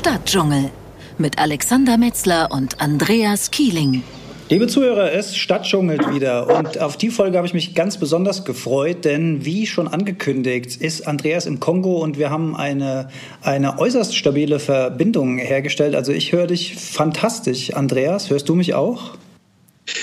Stadtdschungel 0.00 0.70
mit 1.18 1.38
Alexander 1.38 1.98
Metzler 1.98 2.48
und 2.50 2.80
Andreas 2.80 3.50
Kieling. 3.50 4.02
Liebe 4.48 4.66
Zuhörer, 4.66 5.12
es 5.12 5.36
stadtdschungelt 5.36 6.14
wieder 6.14 6.56
und 6.56 6.80
auf 6.80 6.96
die 6.96 7.10
Folge 7.10 7.36
habe 7.36 7.46
ich 7.46 7.52
mich 7.52 7.74
ganz 7.74 7.98
besonders 7.98 8.46
gefreut, 8.46 9.04
denn 9.04 9.44
wie 9.44 9.66
schon 9.66 9.88
angekündigt 9.88 10.80
ist 10.80 11.06
Andreas 11.06 11.44
im 11.44 11.60
Kongo 11.60 11.98
und 11.98 12.16
wir 12.18 12.30
haben 12.30 12.56
eine, 12.56 13.10
eine 13.42 13.78
äußerst 13.78 14.16
stabile 14.16 14.58
Verbindung 14.58 15.36
hergestellt. 15.36 15.94
Also 15.94 16.12
ich 16.12 16.32
höre 16.32 16.46
dich 16.46 16.76
fantastisch, 16.76 17.74
Andreas. 17.74 18.30
Hörst 18.30 18.48
du 18.48 18.54
mich 18.54 18.72
auch? 18.72 19.18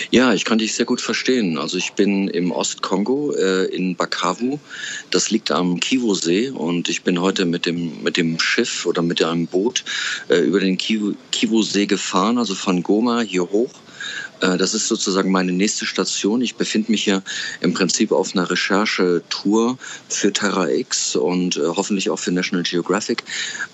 Ja, 0.09 0.33
ich 0.33 0.45
kann 0.45 0.57
dich 0.57 0.73
sehr 0.73 0.85
gut 0.85 1.01
verstehen. 1.01 1.57
Also 1.57 1.77
ich 1.77 1.93
bin 1.93 2.27
im 2.27 2.51
Ostkongo 2.51 3.33
äh, 3.33 3.65
in 3.65 3.95
Bakavu. 3.95 4.59
Das 5.11 5.29
liegt 5.29 5.51
am 5.51 5.79
Kivu-See 5.79 6.49
und 6.49 6.89
ich 6.89 7.03
bin 7.03 7.21
heute 7.21 7.45
mit 7.45 7.65
dem 7.65 8.03
mit 8.03 8.17
dem 8.17 8.39
Schiff 8.39 8.85
oder 8.85 9.01
mit 9.01 9.21
einem 9.21 9.47
Boot 9.47 9.83
äh, 10.29 10.39
über 10.39 10.59
den 10.59 10.77
Kivu-See 10.77 11.85
gefahren, 11.85 12.37
also 12.37 12.55
von 12.55 12.83
Goma 12.83 13.21
hier 13.21 13.49
hoch. 13.49 13.71
Äh, 14.41 14.57
das 14.57 14.73
ist 14.73 14.87
sozusagen 14.87 15.31
meine 15.31 15.51
nächste 15.51 15.85
Station. 15.85 16.41
Ich 16.41 16.55
befinde 16.55 16.91
mich 16.91 17.03
hier 17.03 17.23
im 17.61 17.73
Prinzip 17.73 18.11
auf 18.11 18.35
einer 18.35 18.49
Recherchetour 18.49 19.77
für 20.09 20.33
Terra 20.33 20.69
X 20.69 21.15
und 21.15 21.57
äh, 21.57 21.61
hoffentlich 21.65 22.09
auch 22.09 22.19
für 22.19 22.31
National 22.31 22.63
Geographic, 22.63 23.23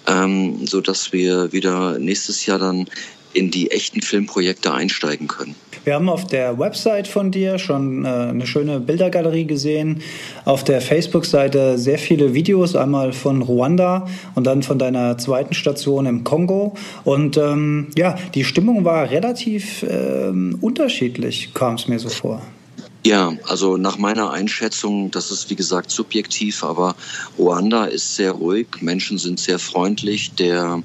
ähm, 0.08 0.66
so 0.66 0.82
dass 0.82 1.14
wir 1.14 1.52
wieder 1.52 2.00
nächstes 2.00 2.46
Jahr 2.46 2.60
dann 2.60 2.88
in 3.34 3.50
die 3.50 3.72
echten 3.72 4.02
Filmprojekte 4.02 4.74
einsteigen 4.74 5.28
können. 5.28 5.56
Wir 5.84 5.96
haben 5.96 6.08
auf 6.08 6.26
der 6.26 6.58
Website 6.60 7.10
von 7.10 7.32
dir 7.32 7.60
schon 7.60 8.06
äh, 8.06 8.08
eine 8.08 8.48
schöne 8.48 8.80
Bildergalerie 8.80 9.46
gesehen, 9.46 10.02
auf 10.46 10.64
der 10.64 10.80
Facebook-Seite 10.80 11.78
sehr 11.78 11.98
viele 11.98 12.34
Videos, 12.34 12.76
einmal 12.76 13.12
von 13.12 13.42
Ruanda 13.42 14.08
und 14.34 14.48
dann 14.48 14.64
von 14.64 14.80
deiner 14.80 15.18
zweiten 15.18 15.54
Station 15.54 16.06
im 16.06 16.24
Kongo. 16.24 16.74
Und 17.04 17.36
ähm, 17.36 17.88
ja, 17.98 18.16
die 18.34 18.46
Stimmung 18.46 18.86
war 18.86 19.10
relativ 19.10 19.86
ähm, 19.90 20.58
unterschiedlich, 20.62 21.54
kam 21.54 21.76
es 21.76 21.90
mir 21.90 22.00
so 22.00 22.10
vor. 22.10 22.42
Ja, 23.06 23.34
also 23.50 23.76
nach 23.76 23.98
meiner 23.98 24.32
Einschätzung, 24.32 25.12
das 25.12 25.30
ist 25.30 25.50
wie 25.50 25.58
gesagt 25.58 25.92
subjektiv, 25.92 26.64
aber 26.64 26.96
Ruanda 27.38 27.84
ist 27.84 28.16
sehr 28.16 28.32
ruhig, 28.32 28.68
Menschen 28.80 29.18
sind 29.18 29.42
sehr 29.42 29.60
freundlich. 29.60 30.32
Der, 30.36 30.82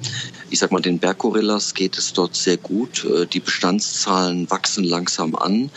ich 0.50 0.58
sag 0.58 0.72
mal, 0.72 0.82
den 0.82 0.98
Berggorillas 0.98 1.74
geht 1.74 1.96
es 1.96 2.12
dort 2.12 2.34
sehr 2.34 2.56
gut. 2.56 3.04
Äh, 3.04 3.26
die 3.26 3.38
Bestandszahlen 3.38 4.50
wachsen 4.50 4.82
langsam 4.82 5.36
an. 5.36 5.70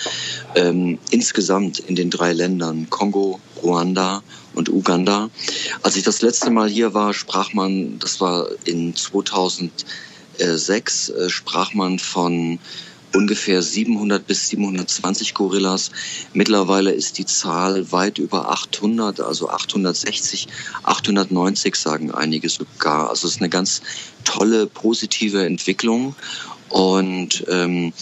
Ähm, 0.55 0.97
insgesamt 1.11 1.77
in 1.77 1.95
den 1.95 2.09
drei 2.09 2.33
Ländern 2.33 2.89
Kongo, 2.89 3.39
Ruanda 3.61 4.23
und 4.55 4.67
Uganda. 4.67 5.29
Als 5.83 5.95
ich 5.95 6.01
das 6.01 6.23
letzte 6.23 6.49
Mal 6.49 6.69
hier 6.69 6.95
war, 6.95 7.13
sprach 7.13 7.53
man, 7.53 7.99
das 7.99 8.19
war 8.19 8.47
in 8.65 8.95
2006, 8.95 11.09
äh, 11.09 11.29
sprach 11.29 11.75
man 11.75 11.99
von 11.99 12.57
ungefähr 13.13 13.61
700 13.61 14.25
bis 14.25 14.49
720 14.49 15.33
Gorillas. 15.33 15.91
Mittlerweile 16.33 16.91
ist 16.91 17.17
die 17.17 17.25
Zahl 17.25 17.91
weit 17.91 18.17
über 18.17 18.49
800, 18.49 19.19
also 19.21 19.49
860, 19.49 20.47
890 20.83 21.75
sagen 21.75 22.11
einige 22.11 22.49
sogar. 22.49 23.09
Also 23.09 23.27
es 23.27 23.35
ist 23.35 23.41
eine 23.41 23.49
ganz 23.49 23.81
tolle, 24.23 24.67
positive 24.67 25.45
Entwicklung. 25.45 26.15
Und 26.69 27.43
ähm, 27.49 27.93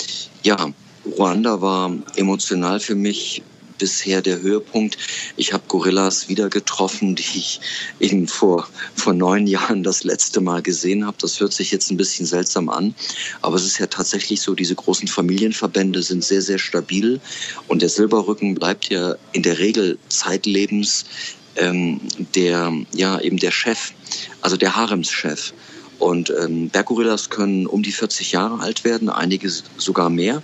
ja, 0.44 0.72
Ruanda 1.06 1.62
war 1.62 1.92
emotional 2.16 2.80
für 2.80 2.96
mich 2.96 3.42
bisher 3.80 4.22
der 4.22 4.42
Höhepunkt. 4.42 4.98
Ich 5.36 5.54
habe 5.54 5.64
Gorillas 5.68 6.30
wieder 6.30 6.50
getroffen, 6.50 7.16
die 7.16 7.24
ich 7.24 7.62
eben 8.00 8.28
vor, 8.28 8.68
vor 8.94 9.14
neun 9.14 9.48
Jahren 9.48 9.82
das 9.82 10.04
letzte 10.04 10.42
Mal 10.42 10.62
gesehen 10.62 11.06
habe. 11.06 11.18
Das 11.20 11.40
hört 11.40 11.54
sich 11.54 11.72
jetzt 11.72 11.90
ein 11.90 11.98
bisschen 11.98 12.28
seltsam 12.28 12.70
an, 12.70 12.94
aber 13.42 13.56
es 13.56 13.66
ist 13.66 13.80
ja 13.80 13.88
tatsächlich 13.88 14.42
so, 14.42 14.54
diese 14.54 14.76
großen 14.76 15.08
Familienverbände 15.08 16.04
sind 16.04 16.24
sehr, 16.24 16.42
sehr 16.42 16.60
stabil 16.60 17.20
und 17.68 17.82
der 17.82 17.90
Silberrücken 17.90 18.54
bleibt 18.54 18.90
ja 18.90 19.16
in 19.32 19.42
der 19.42 19.58
Regel 19.58 19.98
zeitlebens 20.10 21.06
ähm, 21.56 22.00
der, 22.36 22.74
ja, 22.94 23.20
eben 23.20 23.38
der 23.38 23.52
Chef, 23.52 23.94
also 24.42 24.58
der 24.58 24.76
Haremschef. 24.76 25.54
Und 26.00 26.34
ähm, 26.42 26.70
Berggorillas 26.70 27.30
können 27.30 27.68
um 27.68 27.84
die 27.84 27.92
40 27.92 28.32
Jahre 28.32 28.62
alt 28.62 28.84
werden, 28.84 29.10
einige 29.10 29.50
sogar 29.78 30.10
mehr. 30.10 30.42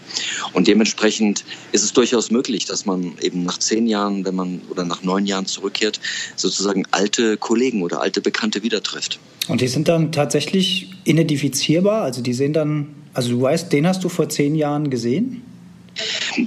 Und 0.54 0.68
dementsprechend 0.68 1.46
ist 1.72 1.84
es 1.84 1.94
durchaus 1.94 2.30
möglich, 2.30 2.66
dass 2.66 2.86
man 2.86 3.14
eben 3.22 3.44
nach 3.44 3.58
zehn 3.58 3.88
Jahren, 3.88 4.26
wenn 4.26 4.36
man 4.36 4.62
oder 4.70 4.84
nach 4.84 5.02
neun 5.04 5.26
Jahren 5.26 5.46
zurückkehrt, 5.46 6.00
sozusagen 6.36 6.86
alte 6.92 7.38
Kollegen 7.38 7.84
oder 7.84 8.02
alte 8.02 8.22
Bekannte 8.22 8.64
wieder 8.64 8.84
trifft. 8.84 9.20
Und 9.48 9.62
die 9.62 9.68
sind 9.68 9.88
dann 9.88 10.12
tatsächlich 10.12 10.90
identifizierbar? 11.06 12.04
Also 12.04 12.22
die 12.22 12.34
sehen 12.34 12.54
dann, 12.54 12.96
also 13.14 13.30
du 13.30 13.42
weißt, 13.42 13.72
den 13.72 13.88
hast 13.88 14.04
du 14.04 14.10
vor 14.10 14.28
zehn 14.30 14.56
Jahren 14.56 14.90
gesehen? 14.90 15.44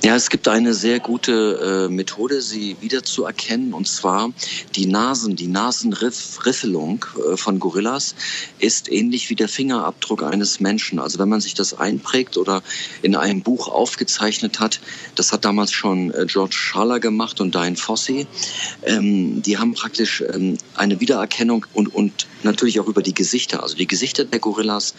Ja, 0.02 0.14
es 0.16 0.28
gibt 0.28 0.46
eine 0.48 0.74
sehr 0.74 1.00
gute 1.00 1.86
äh, 1.88 1.92
Methode, 1.92 2.42
sie 2.42 2.76
wiederzuerkennen, 2.80 3.72
und 3.72 3.88
zwar 3.88 4.30
die 4.74 4.84
Nasen, 4.84 5.36
die 5.36 5.46
Nasenriffelung 5.46 7.06
äh, 7.16 7.36
von 7.38 7.58
Gorillas 7.58 8.14
ist 8.58 8.92
ähnlich 8.92 9.30
wie 9.30 9.34
der 9.34 9.48
Fingerabdruck 9.48 10.22
eines 10.22 10.60
Menschen. 10.60 10.98
Also 10.98 11.18
wenn 11.18 11.30
man 11.30 11.40
sich 11.40 11.54
das 11.54 11.72
einprägt 11.72 12.36
oder 12.36 12.62
in 13.00 13.16
einem 13.16 13.40
Buch 13.40 13.68
aufgezeichnet 13.68 14.60
hat, 14.60 14.80
das 15.14 15.32
hat 15.32 15.46
damals 15.46 15.72
schon 15.72 16.12
äh, 16.12 16.26
George 16.26 16.54
Schaller 16.54 17.00
gemacht 17.00 17.40
und 17.40 17.54
Diane 17.54 17.76
Fossey, 17.76 18.26
ähm, 18.82 19.40
die 19.40 19.56
haben 19.56 19.72
praktisch 19.72 20.22
ähm, 20.34 20.58
eine 20.74 21.00
Wiedererkennung 21.00 21.64
und, 21.72 21.94
und 21.94 22.26
natürlich 22.42 22.80
auch 22.80 22.86
über 22.86 23.02
die 23.02 23.14
Gesichter. 23.14 23.62
Also 23.62 23.76
die 23.76 23.86
Gesichter 23.86 24.26
der 24.26 24.40
Gorillas, 24.40 24.94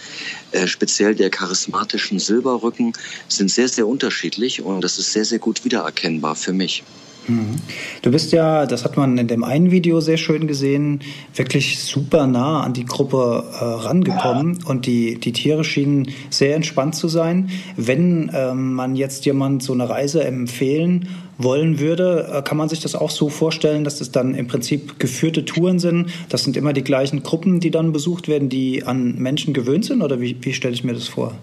äh, 0.51 0.65
speziell 0.65 1.13
der 1.13 1.29
charismatischen 1.29 2.17
Silberrücken, 2.17 2.93
sind 3.27 3.51
sehr, 3.51 3.67
sehr 3.67 3.87
unterschiedlich 3.87 4.38
und 4.61 4.81
das 4.81 4.97
ist 4.97 5.13
sehr, 5.13 5.25
sehr 5.25 5.39
gut 5.39 5.65
wiedererkennbar 5.65 6.35
für 6.35 6.53
mich. 6.53 6.83
Mhm. 7.29 7.55
Du 8.01 8.11
bist 8.11 8.31
ja, 8.31 8.65
das 8.65 8.83
hat 8.83 8.97
man 8.97 9.17
in 9.17 9.27
dem 9.27 9.43
einen 9.43 9.71
Video 9.71 9.99
sehr 10.01 10.17
schön 10.17 10.47
gesehen, 10.47 11.01
wirklich 11.35 11.79
super 11.79 12.27
nah 12.27 12.61
an 12.61 12.73
die 12.73 12.85
Gruppe 12.85 13.43
äh, 13.51 13.63
rangekommen 13.63 14.63
und 14.65 14.85
die, 14.85 15.19
die 15.19 15.31
Tiere 15.31 15.63
schienen 15.63 16.11
sehr 16.29 16.55
entspannt 16.55 16.95
zu 16.95 17.07
sein. 17.07 17.49
Wenn 17.75 18.31
ähm, 18.33 18.73
man 18.73 18.95
jetzt 18.95 19.25
jemand 19.25 19.63
so 19.63 19.73
eine 19.73 19.89
Reise 19.89 20.23
empfehlen 20.23 21.09
wollen 21.37 21.79
würde, 21.79 22.29
äh, 22.33 22.41
kann 22.41 22.57
man 22.57 22.69
sich 22.69 22.79
das 22.79 22.95
auch 22.95 23.11
so 23.11 23.29
vorstellen, 23.29 23.83
dass 23.83 23.99
das 23.99 24.11
dann 24.11 24.33
im 24.35 24.47
Prinzip 24.47 24.99
geführte 24.99 25.45
Touren 25.45 25.79
sind. 25.79 26.09
Das 26.29 26.43
sind 26.43 26.57
immer 26.57 26.73
die 26.73 26.83
gleichen 26.83 27.23
Gruppen, 27.23 27.59
die 27.59 27.71
dann 27.71 27.91
besucht 27.91 28.27
werden, 28.27 28.49
die 28.49 28.83
an 28.83 29.15
Menschen 29.15 29.53
gewöhnt 29.53 29.85
sind 29.85 30.01
oder 30.01 30.19
wie, 30.19 30.35
wie 30.41 30.53
stelle 30.53 30.73
ich 30.73 30.83
mir 30.83 30.93
das 30.93 31.07
vor? 31.07 31.35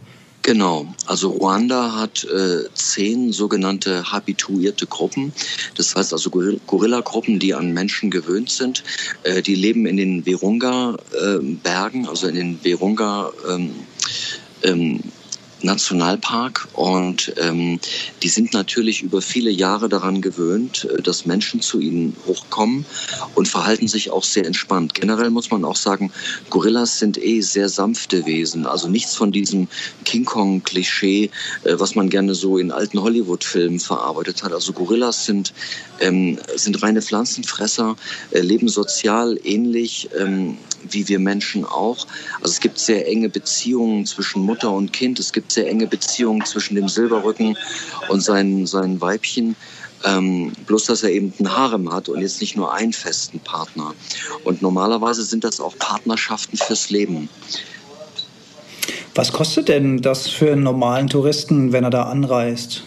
Genau, 0.47 0.87
also 1.07 1.31
Ruanda 1.31 1.97
hat 1.97 2.23
äh, 2.23 2.73
zehn 2.73 3.33
sogenannte 3.33 4.13
habituierte 4.13 4.87
Gruppen. 4.87 5.33
Das 5.75 5.97
heißt 5.97 6.13
also 6.13 6.31
Gorilla-Gruppen, 6.31 7.41
die 7.41 7.53
an 7.53 7.73
Menschen 7.73 8.13
gewöhnt 8.13 8.49
sind. 8.51 8.85
Äh, 9.25 9.43
die 9.43 9.57
leben 9.57 9.87
in 9.87 9.97
den 9.97 10.25
Virunga-Bergen, 10.25 12.05
äh, 12.05 12.09
also 12.09 12.29
in 12.29 12.37
den 12.37 12.63
Virunga 12.63 13.33
ähm, 13.51 13.75
ähm, 14.63 15.01
Nationalpark 15.63 16.69
und 16.75 17.33
ähm, 17.39 17.81
die 18.23 18.29
sind 18.29 18.53
natürlich 18.53 19.03
über 19.03 19.23
viele 19.23 19.51
Jahre 19.51 19.89
daran 19.89 20.21
gewöhnt, 20.21 20.85
äh, 20.85 21.03
dass 21.03 21.27
Menschen 21.27 21.61
zu 21.61 21.81
ihnen 21.81 22.17
hochkommen 22.27 22.85
und 23.35 23.49
verhalten 23.49 23.89
sich 23.89 24.11
auch 24.11 24.25
sehr 24.25 24.47
entspannt. 24.47 24.95
Generell 24.95 25.31
muss 25.31 25.51
man 25.51 25.65
auch 25.65 25.77
sagen, 25.77 26.13
Gorillas 26.51 26.99
sind 26.99 27.23
eh 27.23 27.41
sehr 27.41 27.69
sanfte 27.69 28.27
Wesen, 28.27 28.67
also 28.67 28.89
nichts 28.89 29.15
von 29.15 29.33
diesem 29.33 29.69
King 30.05 30.25
Kong-Klischee, 30.25 31.31
äh, 31.65 31.75
was 31.79 31.95
man 31.95 32.11
gerne 32.11 32.35
so 32.35 32.59
in 32.59 32.71
alten 32.71 33.01
Hollywood-Filmen 33.01 33.81
verarbeitet 33.81 34.43
hat. 34.43 34.53
Also 34.53 34.73
Gorillas 34.73 35.25
sind, 35.25 35.55
ähm, 36.01 36.39
sind 36.55 36.83
reine 36.83 37.01
Pflanzenfresser, 37.01 37.97
äh, 38.31 38.41
leben 38.41 38.69
sozial 38.69 39.39
ähnlich 39.43 40.11
ähm, 40.19 40.59
wie 40.91 41.09
wir 41.09 41.19
Menschen 41.19 41.65
auch. 41.65 42.07
Also 42.41 42.53
es 42.53 42.61
gibt 42.61 42.79
sehr 42.79 43.07
enge 43.07 43.29
Beziehungen 43.29 44.07
zwischen 44.07 44.43
Mutter 44.43 44.71
und 44.71 44.93
Kind. 44.93 45.19
Es 45.19 45.33
gibt 45.33 45.46
sehr 45.53 45.69
enge 45.69 45.87
Beziehungen 45.87 46.45
zwischen 46.45 46.75
dem 46.75 46.89
Silberrücken 46.89 47.57
und 48.09 48.21
seinen, 48.21 48.67
seinen 48.67 49.01
Weibchen. 49.01 49.57
Ähm, 50.05 50.53
bloß, 50.67 50.85
dass 50.85 51.03
er 51.03 51.11
eben 51.11 51.33
einen 51.39 51.57
Harem 51.57 51.93
hat 51.93 52.09
und 52.09 52.21
jetzt 52.21 52.41
nicht 52.41 52.57
nur 52.57 52.73
einen 52.73 52.93
festen 52.93 53.41
Partner. 53.41 53.95
Und 54.45 54.63
normalerweise 54.63 55.23
sind 55.23 55.43
das 55.43 55.59
auch 55.59 55.77
Partnerschaften 55.79 56.59
fürs 56.59 56.91
Leben. 56.91 57.29
Was 59.15 59.33
kostet 59.33 59.69
denn 59.69 60.03
das 60.03 60.29
für 60.29 60.53
einen 60.53 60.63
normalen 60.63 61.09
Touristen, 61.09 61.73
wenn 61.73 61.85
er 61.85 61.91
da 61.91 62.03
anreist? 62.05 62.83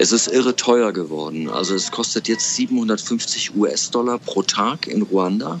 Es 0.00 0.12
ist 0.12 0.28
irre 0.28 0.54
teuer 0.54 0.92
geworden. 0.92 1.50
Also 1.50 1.74
es 1.74 1.90
kostet 1.90 2.28
jetzt 2.28 2.54
750 2.54 3.56
US-Dollar 3.56 4.18
pro 4.20 4.42
Tag 4.42 4.86
in 4.86 5.02
Ruanda. 5.02 5.60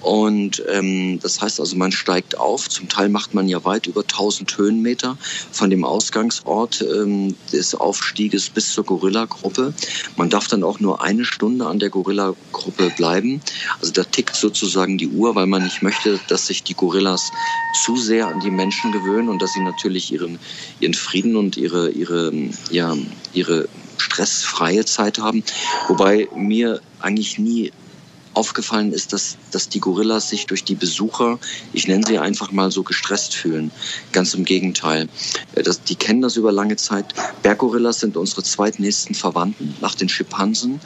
Und 0.00 0.62
ähm, 0.70 1.18
das 1.20 1.40
heißt 1.40 1.58
also, 1.58 1.74
man 1.74 1.90
steigt 1.90 2.38
auf. 2.38 2.68
Zum 2.68 2.88
Teil 2.88 3.08
macht 3.08 3.34
man 3.34 3.48
ja 3.48 3.64
weit 3.64 3.88
über 3.88 4.02
1000 4.02 4.56
Höhenmeter 4.56 5.18
von 5.50 5.70
dem 5.70 5.84
Ausgangsort 5.84 6.82
ähm, 6.82 7.34
des 7.52 7.74
Aufstieges 7.74 8.48
bis 8.48 8.72
zur 8.72 8.84
Gorilla-Gruppe. 8.84 9.74
Man 10.16 10.30
darf 10.30 10.46
dann 10.46 10.62
auch 10.62 10.78
nur 10.78 11.02
eine 11.02 11.24
Stunde 11.24 11.66
an 11.66 11.80
der 11.80 11.90
Gorilla-Gruppe 11.90 12.90
bleiben. 12.96 13.40
Also 13.80 13.92
da 13.92 14.04
tickt 14.04 14.36
sozusagen 14.36 14.98
die 14.98 15.08
Uhr, 15.08 15.34
weil 15.34 15.46
man 15.46 15.64
nicht 15.64 15.82
möchte, 15.82 16.20
dass 16.28 16.46
sich 16.46 16.62
die 16.62 16.74
Gorillas 16.74 17.32
zu 17.74 17.96
sehr 17.96 18.28
an 18.28 18.38
die 18.38 18.52
Menschen 18.52 18.92
gewöhnen 18.92 19.28
und 19.28 19.42
dass 19.42 19.52
sie 19.52 19.60
natürlich 19.60 20.12
ihren, 20.12 20.38
ihren 20.78 20.94
Frieden 20.94 21.34
und 21.34 21.56
ihre, 21.56 21.90
ihre, 21.90 22.32
ja, 22.70 22.96
ihre 23.32 23.63
stressfreie 23.98 24.84
Zeit 24.84 25.18
haben. 25.18 25.42
Wobei 25.88 26.28
mir 26.34 26.80
eigentlich 27.00 27.38
nie 27.38 27.72
aufgefallen 28.34 28.92
ist, 28.92 29.12
dass, 29.12 29.36
dass 29.50 29.68
die 29.68 29.80
Gorillas 29.80 30.28
sich 30.28 30.46
durch 30.46 30.64
die 30.64 30.74
Besucher, 30.74 31.38
ich 31.72 31.88
nenne 31.88 32.04
sie 32.06 32.18
einfach 32.18 32.52
mal 32.52 32.70
so, 32.70 32.82
gestresst 32.82 33.34
fühlen. 33.34 33.70
Ganz 34.12 34.34
im 34.34 34.44
Gegenteil. 34.44 35.08
Äh, 35.54 35.62
das, 35.62 35.82
die 35.82 35.94
kennen 35.94 36.20
das 36.20 36.36
über 36.36 36.52
lange 36.52 36.76
Zeit. 36.76 37.14
Berggorillas 37.42 38.00
sind 38.00 38.16
unsere 38.16 38.42
zweitnächsten 38.42 39.14
Verwandten 39.14 39.74
nach 39.80 39.94
den 39.94 40.08
Schimpansen. 40.08 40.80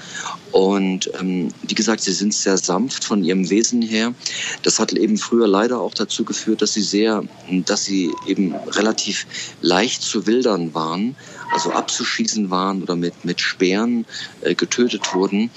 Und 0.53 1.11
ähm, 1.19 1.49
wie 1.63 1.75
gesagt, 1.75 2.03
sie 2.03 2.13
sind 2.13 2.35
sehr 2.35 2.59
sanft 2.59 3.05
von 3.05 3.25
ihrem 3.25 3.51
Wesen 3.51 3.83
her. 3.83 4.15
Das 4.63 4.79
hat 4.79 4.93
eben 4.93 5.17
früher 5.17 5.49
leider 5.49 5.81
auch 5.81 5.95
dazu 5.95 6.25
geführt, 6.25 6.63
dass 6.63 6.75
sie 6.75 6.83
sehr, 6.83 7.25
dass 7.67 7.85
sie 7.85 8.13
eben 8.27 8.55
relativ 8.55 9.27
leicht 9.61 10.03
zu 10.03 10.27
wildern 10.27 10.75
waren, 10.75 11.17
also 11.53 11.73
abzuschießen 11.73 12.51
waren 12.51 12.83
oder 12.83 12.97
mit, 12.97 13.25
mit 13.25 13.41
Speeren 13.41 14.05
äh, 14.43 14.55
getötet 14.55 15.15
wurden. 15.15 15.51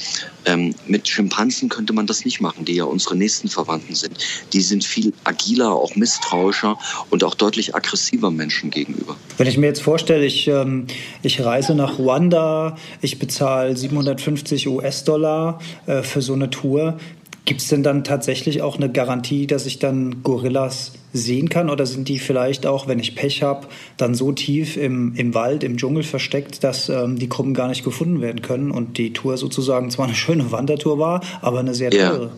Ähm, 0.45 0.73
mit 0.87 1.07
Schimpansen 1.07 1.69
könnte 1.69 1.93
man 1.93 2.07
das 2.07 2.25
nicht 2.25 2.41
machen, 2.41 2.65
die 2.65 2.75
ja 2.75 2.85
unsere 2.85 3.15
nächsten 3.15 3.47
Verwandten 3.47 3.95
sind. 3.95 4.17
Die 4.53 4.61
sind 4.61 4.83
viel 4.83 5.13
agiler, 5.23 5.71
auch 5.71 5.95
misstrauischer 5.95 6.77
und 7.09 7.23
auch 7.23 7.35
deutlich 7.35 7.75
aggressiver 7.75 8.31
Menschen 8.31 8.71
gegenüber. 8.71 9.15
Wenn 9.37 9.47
ich 9.47 9.57
mir 9.57 9.67
jetzt 9.67 9.81
vorstelle, 9.81 10.25
ich, 10.25 10.47
ähm, 10.47 10.87
ich 11.21 11.43
reise 11.43 11.75
nach 11.75 11.99
Ruanda, 11.99 12.77
ich 13.01 13.19
bezahle 13.19 13.75
750 13.75 14.67
US-Dollar 14.67 15.59
äh, 15.85 16.01
für 16.01 16.21
so 16.21 16.33
eine 16.33 16.49
Tour, 16.49 16.97
Gibt 17.45 17.61
es 17.61 17.67
denn 17.67 17.81
dann 17.81 18.03
tatsächlich 18.03 18.61
auch 18.61 18.77
eine 18.77 18.91
Garantie, 18.91 19.47
dass 19.47 19.65
ich 19.65 19.79
dann 19.79 20.21
Gorillas 20.21 20.93
sehen 21.11 21.49
kann? 21.49 21.69
Oder 21.69 21.87
sind 21.87 22.07
die 22.07 22.19
vielleicht 22.19 22.67
auch, 22.67 22.87
wenn 22.87 22.99
ich 22.99 23.15
Pech 23.15 23.41
habe, 23.41 23.67
dann 23.97 24.13
so 24.13 24.31
tief 24.31 24.77
im, 24.77 25.15
im 25.15 25.33
Wald, 25.33 25.63
im 25.63 25.77
Dschungel 25.77 26.03
versteckt, 26.03 26.63
dass 26.63 26.89
ähm, 26.89 27.17
die 27.17 27.29
Gruppen 27.29 27.55
gar 27.55 27.67
nicht 27.67 27.83
gefunden 27.83 28.21
werden 28.21 28.43
können 28.43 28.69
und 28.69 28.97
die 28.99 29.11
Tour 29.11 29.37
sozusagen 29.37 29.89
zwar 29.89 30.05
eine 30.05 30.15
schöne 30.15 30.51
Wandertour 30.51 30.99
war, 30.99 31.21
aber 31.41 31.59
eine 31.59 31.73
sehr 31.73 31.89
teure? 31.89 32.25
Ja. 32.25 32.31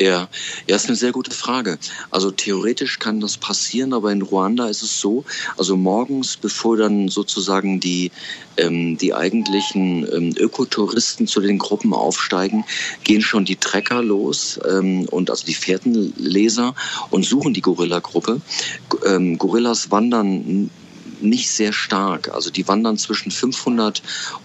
Ja, 0.00 0.28
ja, 0.66 0.74
ist 0.74 0.88
eine 0.88 0.96
sehr 0.96 1.12
gute 1.12 1.30
Frage. 1.30 1.78
Also 2.10 2.32
theoretisch 2.32 2.98
kann 2.98 3.20
das 3.20 3.36
passieren, 3.36 3.92
aber 3.92 4.10
in 4.10 4.22
Ruanda 4.22 4.66
ist 4.66 4.82
es 4.82 5.00
so, 5.00 5.24
also 5.56 5.76
morgens, 5.76 6.36
bevor 6.36 6.76
dann 6.76 7.08
sozusagen 7.08 7.78
die, 7.78 8.10
ähm, 8.56 8.98
die 8.98 9.14
eigentlichen 9.14 10.04
ähm, 10.12 10.34
Ökotouristen 10.36 11.28
zu 11.28 11.40
den 11.40 11.58
Gruppen 11.58 11.94
aufsteigen, 11.94 12.64
gehen 13.04 13.22
schon 13.22 13.44
die 13.44 13.54
Trecker 13.54 14.02
los 14.02 14.58
ähm, 14.68 15.06
und 15.10 15.30
also 15.30 15.46
die 15.46 15.54
Fährtenleser 15.54 16.74
und 17.10 17.24
suchen 17.24 17.54
die 17.54 17.62
Gorilla-Gruppe. 17.62 18.40
Ähm, 19.06 19.38
Gorillas 19.38 19.92
wandern 19.92 20.70
nicht 21.24 21.50
sehr 21.50 21.72
stark. 21.72 22.32
Also 22.32 22.50
die 22.50 22.66
wandern 22.68 22.98
zwischen 22.98 23.30
500 23.30 24.02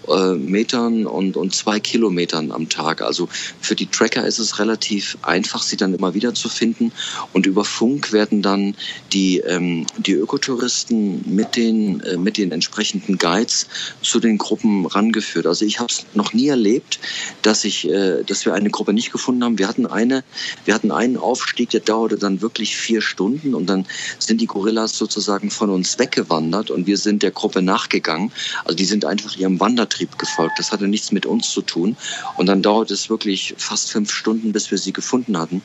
äh, 0.08 0.34
Metern 0.34 1.06
und, 1.06 1.36
und 1.36 1.54
zwei 1.54 1.80
Kilometern 1.80 2.52
am 2.52 2.68
Tag. 2.68 3.02
Also 3.02 3.28
für 3.60 3.74
die 3.74 3.86
Tracker 3.86 4.26
ist 4.26 4.38
es 4.38 4.58
relativ 4.58 5.18
einfach, 5.22 5.62
sie 5.62 5.76
dann 5.76 5.94
immer 5.94 6.14
wieder 6.14 6.34
zu 6.34 6.48
finden. 6.48 6.92
Und 7.32 7.46
über 7.46 7.64
Funk 7.64 8.12
werden 8.12 8.42
dann 8.42 8.74
die, 9.12 9.38
ähm, 9.38 9.86
die 9.98 10.12
Ökotouristen 10.12 11.22
mit 11.26 11.56
den, 11.56 12.00
äh, 12.00 12.16
mit 12.16 12.36
den 12.36 12.52
entsprechenden 12.52 13.18
Guides 13.18 13.66
zu 14.02 14.20
den 14.20 14.38
Gruppen 14.38 14.86
rangeführt. 14.86 15.46
Also 15.46 15.64
ich 15.64 15.78
habe 15.78 15.90
es 15.90 16.06
noch 16.14 16.32
nie 16.32 16.48
erlebt, 16.48 16.98
dass, 17.42 17.64
ich, 17.64 17.88
äh, 17.88 18.22
dass 18.24 18.46
wir 18.46 18.54
eine 18.54 18.70
Gruppe 18.70 18.92
nicht 18.92 19.12
gefunden 19.12 19.44
haben. 19.44 19.58
Wir 19.58 19.68
hatten, 19.68 19.86
eine, 19.86 20.24
wir 20.64 20.74
hatten 20.74 20.90
einen 20.90 21.16
Aufstieg, 21.16 21.70
der 21.70 21.80
dauerte 21.80 22.16
dann 22.16 22.40
wirklich 22.40 22.76
vier 22.76 23.02
Stunden 23.02 23.54
und 23.54 23.66
dann 23.66 23.86
sind 24.18 24.40
die 24.40 24.46
Gorillas 24.46 24.96
sozusagen 24.96 25.50
von 25.50 25.70
uns 25.70 25.98
weggewandert 25.98 26.69
und 26.70 26.86
wir 26.86 26.96
sind 26.96 27.22
der 27.22 27.30
Gruppe 27.30 27.62
nachgegangen. 27.62 28.32
Also 28.64 28.76
die 28.76 28.84
sind 28.84 29.04
einfach 29.04 29.36
ihrem 29.36 29.60
Wandertrieb 29.60 30.18
gefolgt. 30.18 30.58
Das 30.58 30.72
hatte 30.72 30.88
nichts 30.88 31.12
mit 31.12 31.26
uns 31.26 31.50
zu 31.50 31.62
tun. 31.62 31.96
Und 32.36 32.46
dann 32.46 32.62
dauert 32.62 32.90
es 32.90 33.10
wirklich 33.10 33.54
fast 33.58 33.90
fünf 33.90 34.12
Stunden, 34.12 34.52
bis 34.52 34.70
wir 34.70 34.78
sie 34.78 34.92
gefunden 34.92 35.36
hatten. 35.36 35.62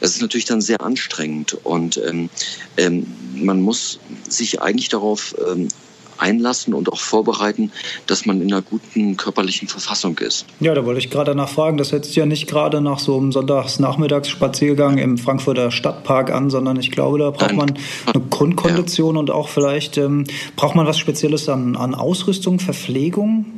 Das 0.00 0.10
ist 0.10 0.22
natürlich 0.22 0.46
dann 0.46 0.60
sehr 0.60 0.80
anstrengend 0.80 1.54
und 1.64 1.98
ähm, 1.98 2.30
ähm, 2.76 3.06
man 3.34 3.60
muss 3.60 3.98
sich 4.28 4.60
eigentlich 4.62 4.88
darauf 4.88 5.34
ähm, 5.46 5.68
einlassen 6.18 6.74
und 6.74 6.92
auch 6.92 7.00
vorbereiten, 7.00 7.72
dass 8.06 8.26
man 8.26 8.40
in 8.40 8.52
einer 8.52 8.62
guten 8.62 9.16
körperlichen 9.16 9.68
Verfassung 9.68 10.18
ist. 10.18 10.46
Ja, 10.60 10.74
da 10.74 10.84
wollte 10.84 10.98
ich 10.98 11.10
gerade 11.10 11.34
nachfragen. 11.34 11.78
Das 11.78 11.92
hört 11.92 12.04
sich 12.04 12.16
ja 12.16 12.26
nicht 12.26 12.46
gerade 12.46 12.80
nach 12.80 12.98
so 12.98 13.16
einem 13.16 13.32
Sonntagsnachmittagsspaziergang 13.32 14.98
im 14.98 15.18
Frankfurter 15.18 15.70
Stadtpark 15.70 16.30
an, 16.30 16.50
sondern 16.50 16.78
ich 16.78 16.90
glaube, 16.90 17.18
da 17.18 17.30
braucht 17.30 17.54
man 17.54 17.74
eine 18.06 18.24
Grundkondition 18.30 19.16
ja. 19.16 19.20
und 19.20 19.30
auch 19.30 19.48
vielleicht 19.48 19.96
ähm, 19.98 20.24
braucht 20.56 20.74
man 20.74 20.86
was 20.86 20.98
Spezielles 20.98 21.48
an, 21.48 21.76
an 21.76 21.94
Ausrüstung, 21.94 22.58
Verpflegung. 22.58 23.55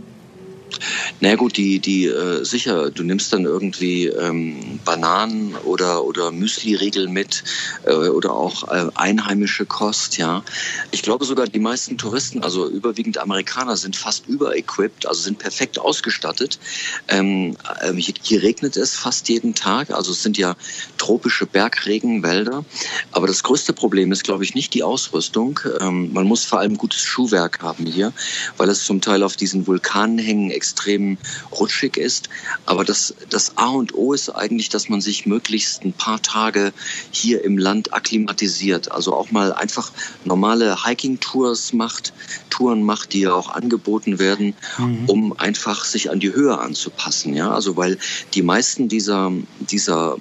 Na 1.21 1.35
gut, 1.35 1.57
die, 1.57 1.81
die 1.81 2.07
äh, 2.07 2.45
sicher, 2.45 2.91
du 2.91 3.03
nimmst 3.03 3.33
dann 3.33 3.45
irgendwie 3.45 4.07
ähm, 4.07 4.79
Bananen 4.85 5.57
oder, 5.65 6.05
oder 6.05 6.31
Müsli-Riegel 6.31 7.09
mit 7.09 7.43
äh, 7.87 7.93
oder 7.93 8.35
auch 8.35 8.69
äh, 8.69 8.89
einheimische 8.95 9.67
Kost, 9.67 10.17
ja. 10.19 10.45
Ich 10.93 11.03
glaube 11.03 11.25
sogar, 11.25 11.47
die 11.47 11.59
meisten 11.59 11.99
Touristen, 11.99 12.45
also 12.45 12.69
überwiegend 12.69 13.19
Amerikaner, 13.19 13.77
sind 13.77 13.97
fast 13.97 14.29
überequipped, 14.29 15.07
also 15.07 15.23
sind 15.23 15.41
perfekt 15.41 15.81
ausgestattet. 15.81 16.61
Ähm, 17.09 17.57
äh, 17.81 17.93
hier, 17.95 18.15
hier 18.23 18.43
regnet 18.43 18.77
es 18.77 18.95
fast 18.95 19.29
jeden 19.29 19.57
Tag, 19.57 19.91
also 19.91 20.13
es 20.13 20.23
sind 20.23 20.39
ja 20.39 20.55
tropische 20.99 21.47
Bergregenwälder. 21.47 22.65
Aber 23.11 23.27
das 23.27 23.43
größte 23.43 23.73
Problem 23.73 24.13
ist, 24.13 24.23
glaube 24.23 24.45
ich, 24.45 24.55
nicht 24.55 24.73
die 24.73 24.85
Ausrüstung. 24.85 25.59
Ähm, 25.81 26.13
man 26.13 26.27
muss 26.27 26.45
vor 26.45 26.61
allem 26.61 26.77
gutes 26.77 27.03
Schuhwerk 27.03 27.61
haben 27.61 27.87
hier, 27.87 28.13
weil 28.57 28.69
es 28.69 28.85
zum 28.85 29.01
Teil 29.01 29.25
auf 29.25 29.35
diesen 29.35 29.67
Vulkanen 29.67 30.19
hängen, 30.19 30.53
extrem 30.53 31.08
rutschig 31.53 31.97
ist. 31.97 32.29
Aber 32.67 32.85
das, 32.85 33.15
das 33.31 33.57
A 33.57 33.69
und 33.69 33.95
O 33.95 34.13
ist 34.13 34.29
eigentlich, 34.29 34.69
dass 34.69 34.89
man 34.89 35.01
sich 35.01 35.25
möglichst 35.25 35.85
ein 35.85 35.93
paar 35.93 36.21
Tage 36.21 36.73
hier 37.11 37.45
im 37.45 37.57
Land 37.57 37.95
akklimatisiert. 37.95 38.93
Also 38.93 39.15
auch 39.15 39.31
mal 39.31 39.53
einfach 39.53 39.93
normale 40.25 40.85
Hiking-Tours 40.85 41.73
macht, 41.73 42.13
Touren 42.51 42.83
macht, 42.83 43.13
die 43.13 43.21
ja 43.21 43.33
auch 43.33 43.49
angeboten 43.49 44.19
werden, 44.19 44.55
mhm. 44.77 45.05
um 45.07 45.39
einfach 45.39 45.85
sich 45.85 46.11
an 46.11 46.21
die 46.21 46.33
Höhe 46.33 46.59
anzupassen. 46.59 47.35
Ja, 47.35 47.53
also 47.53 47.77
weil 47.77 47.99
die 48.35 48.43
meisten 48.43 48.89
dieser, 48.89 49.33
dieser 49.61 50.17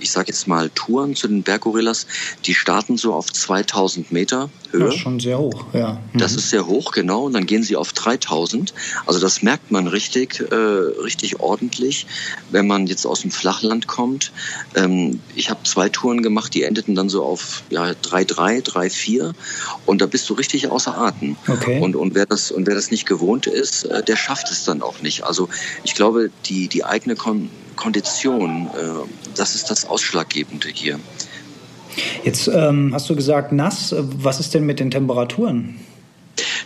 ich 0.00 0.10
sage 0.10 0.28
jetzt 0.28 0.46
mal, 0.46 0.70
Touren 0.70 1.14
zu 1.14 1.28
den 1.28 1.42
Berggorillas, 1.42 2.06
die 2.46 2.54
starten 2.54 2.96
so 2.96 3.14
auf 3.14 3.32
2000 3.32 4.12
Meter 4.12 4.50
Höhe. 4.72 4.84
Das 4.84 4.94
ist 4.94 5.00
schon 5.00 5.20
sehr 5.20 5.38
hoch, 5.38 5.64
ja. 5.72 6.00
Mhm. 6.12 6.18
Das 6.18 6.34
ist 6.34 6.50
sehr 6.50 6.66
hoch, 6.66 6.92
genau. 6.92 7.24
Und 7.24 7.32
dann 7.32 7.46
gehen 7.46 7.62
sie 7.62 7.76
auf 7.76 7.92
3000. 7.92 8.72
Also 9.06 9.20
das 9.20 9.42
merkt 9.42 9.70
man 9.70 9.86
richtig, 9.86 10.40
äh, 10.50 10.54
richtig 10.54 11.40
ordentlich, 11.40 12.06
wenn 12.50 12.66
man 12.66 12.86
jetzt 12.86 13.06
aus 13.06 13.22
dem 13.22 13.30
Flachland 13.30 13.86
kommt. 13.86 14.32
Ähm, 14.74 15.20
ich 15.34 15.50
habe 15.50 15.60
zwei 15.64 15.88
Touren 15.88 16.22
gemacht, 16.22 16.54
die 16.54 16.62
endeten 16.62 16.94
dann 16.94 17.08
so 17.08 17.24
auf 17.24 17.62
ja, 17.70 17.90
3,3, 17.90 18.64
3,4. 18.64 19.32
Und 19.86 20.00
da 20.00 20.06
bist 20.06 20.28
du 20.30 20.34
richtig 20.34 20.70
außer 20.70 20.96
Atem. 20.96 21.36
Okay. 21.48 21.80
Und, 21.80 21.96
und, 21.96 22.14
wer 22.14 22.26
das, 22.26 22.50
und 22.50 22.66
wer 22.66 22.74
das 22.74 22.90
nicht 22.90 23.06
gewohnt 23.06 23.46
ist, 23.46 23.84
äh, 23.84 24.02
der 24.02 24.16
schafft 24.16 24.50
es 24.50 24.64
dann 24.64 24.82
auch 24.82 25.00
nicht. 25.02 25.24
Also 25.24 25.48
ich 25.82 25.94
glaube, 25.94 26.30
die, 26.46 26.68
die 26.68 26.84
eigene 26.84 27.16
Kon 27.16 27.50
Kondition, 27.80 28.68
äh, 28.76 29.08
das 29.34 29.54
ist 29.54 29.70
das 29.70 29.86
Ausschlaggebende 29.86 30.68
hier. 30.68 31.00
Jetzt 32.24 32.46
ähm, 32.48 32.90
hast 32.94 33.08
du 33.08 33.16
gesagt 33.16 33.52
nass. 33.52 33.94
Was 33.98 34.38
ist 34.38 34.54
denn 34.54 34.64
mit 34.66 34.78
den 34.80 34.90
Temperaturen? 34.90 35.80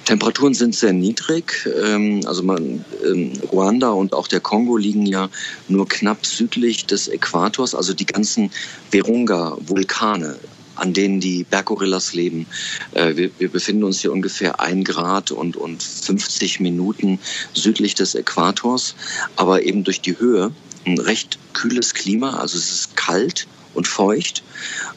Temperaturen 0.04 0.54
sind 0.54 0.74
sehr 0.74 0.92
niedrig. 0.92 1.68
Ähm, 1.82 2.22
also 2.26 2.42
man, 2.42 2.84
ähm, 3.06 3.32
Ruanda 3.50 3.90
und 3.90 4.12
auch 4.12 4.26
der 4.26 4.40
Kongo 4.40 4.76
liegen 4.76 5.06
ja 5.06 5.30
nur 5.68 5.88
knapp 5.88 6.26
südlich 6.26 6.86
des 6.86 7.06
Äquators. 7.06 7.76
Also 7.76 7.94
die 7.94 8.06
ganzen 8.06 8.50
Virunga-Vulkane 8.90 10.36
an 10.76 10.92
denen 10.92 11.20
die 11.20 11.44
Berggorillas 11.44 12.14
leben. 12.14 12.46
Äh, 12.92 13.16
wir, 13.16 13.30
wir, 13.38 13.48
befinden 13.48 13.84
uns 13.84 14.00
hier 14.00 14.12
ungefähr 14.12 14.60
ein 14.60 14.84
Grad 14.84 15.30
und, 15.30 15.56
und 15.56 15.82
50 15.82 16.60
Minuten 16.60 17.18
südlich 17.52 17.94
des 17.94 18.14
Äquators, 18.14 18.94
aber 19.36 19.62
eben 19.62 19.84
durch 19.84 20.00
die 20.00 20.18
Höhe 20.18 20.50
ein 20.86 20.98
recht 20.98 21.38
kühles 21.52 21.94
Klima. 21.94 22.38
Also 22.38 22.58
es 22.58 22.70
ist 22.70 22.96
kalt 22.96 23.46
und 23.74 23.88
feucht. 23.88 24.42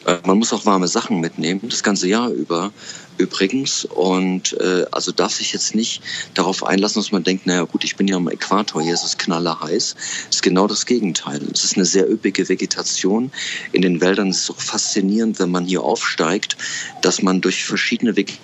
Äh, 0.06 0.16
man 0.24 0.38
muss 0.38 0.52
auch 0.52 0.66
warme 0.66 0.88
Sachen 0.88 1.20
mitnehmen, 1.20 1.62
das 1.68 1.82
ganze 1.82 2.08
Jahr 2.08 2.30
über 2.30 2.72
übrigens. 3.18 3.84
Und 3.84 4.56
äh, 4.60 4.86
also 4.92 5.12
darf 5.12 5.32
sich 5.32 5.52
jetzt 5.52 5.74
nicht 5.74 6.02
darauf 6.34 6.64
einlassen, 6.64 7.02
dass 7.02 7.12
man 7.12 7.24
denkt, 7.24 7.46
naja 7.46 7.64
gut, 7.64 7.84
ich 7.84 7.96
bin 7.96 8.08
ja 8.08 8.16
am 8.16 8.28
Äquator, 8.28 8.80
hier 8.80 8.94
ist 8.94 9.04
es 9.04 9.18
knallerheiß. 9.18 9.94
Das 10.26 10.36
ist 10.36 10.42
genau 10.42 10.66
das 10.66 10.86
Gegenteil. 10.86 11.40
Es 11.52 11.64
ist 11.64 11.76
eine 11.76 11.84
sehr 11.84 12.10
üppige 12.10 12.48
Vegetation. 12.48 13.30
In 13.72 13.82
den 13.82 14.00
Wäldern 14.00 14.30
ist 14.30 14.44
es 14.44 14.50
auch 14.50 14.60
faszinierend, 14.60 15.38
wenn 15.40 15.50
man 15.50 15.64
hier 15.64 15.82
aufsteigt, 15.82 16.56
dass 17.02 17.22
man 17.22 17.40
durch 17.40 17.64
verschiedene 17.64 18.16
Veg 18.16 18.38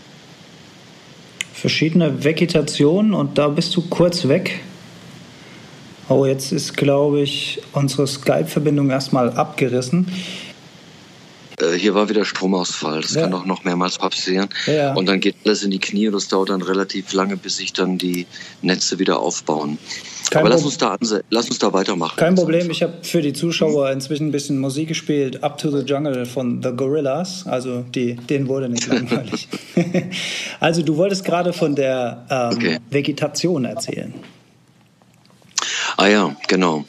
verschiedene 1.52 2.22
Vegetationen 2.24 3.14
und 3.14 3.38
da 3.38 3.48
bist 3.48 3.74
du 3.74 3.80
kurz 3.88 4.28
weg. 4.28 4.60
Oh, 6.08 6.26
jetzt 6.26 6.52
ist, 6.52 6.76
glaube 6.76 7.22
ich, 7.22 7.62
unsere 7.72 8.06
Skype-Verbindung 8.06 8.90
erstmal 8.90 9.30
abgerissen. 9.30 10.06
Äh, 11.60 11.78
hier 11.78 11.94
war 11.94 12.08
wieder 12.08 12.24
Stromausfall. 12.24 13.00
Das 13.00 13.14
ja. 13.14 13.22
kann 13.22 13.34
auch 13.34 13.44
noch 13.44 13.64
mehrmals 13.64 13.98
passieren. 13.98 14.48
Ja. 14.66 14.94
Und 14.94 15.06
dann 15.06 15.20
geht 15.20 15.36
alles 15.44 15.62
in 15.62 15.70
die 15.70 15.78
Knie 15.78 16.08
und 16.08 16.14
das 16.14 16.28
dauert 16.28 16.50
dann 16.50 16.62
relativ 16.62 17.12
lange, 17.12 17.36
bis 17.36 17.56
sich 17.56 17.72
dann 17.72 17.98
die 17.98 18.26
Netze 18.62 18.98
wieder 18.98 19.18
aufbauen. 19.20 19.78
Kein 20.30 20.40
Aber 20.40 20.50
lass 20.50 20.64
uns, 20.64 20.78
da 20.78 20.96
lass 21.30 21.48
uns 21.48 21.58
da 21.58 21.72
weitermachen. 21.72 22.16
Kein 22.16 22.34
Problem. 22.34 22.70
Ich 22.70 22.82
habe 22.82 22.94
für 23.02 23.22
die 23.22 23.32
Zuschauer 23.32 23.90
inzwischen 23.90 24.28
ein 24.28 24.32
bisschen 24.32 24.58
Musik 24.58 24.88
gespielt. 24.88 25.42
Up 25.42 25.58
to 25.58 25.70
the 25.70 25.84
Jungle 25.84 26.26
von 26.26 26.62
The 26.62 26.70
Gorillas. 26.70 27.46
Also 27.46 27.82
die, 27.94 28.14
denen 28.14 28.48
wurde 28.48 28.68
nicht 28.68 28.86
langweilig. 28.86 29.48
also 30.60 30.82
du 30.82 30.96
wolltest 30.96 31.24
gerade 31.24 31.52
von 31.52 31.74
der 31.74 32.26
ähm, 32.30 32.56
okay. 32.56 32.78
Vegetation 32.90 33.64
erzählen. 33.64 34.14
Ah 35.96 36.08
ja, 36.08 36.36
genau. 36.48 36.84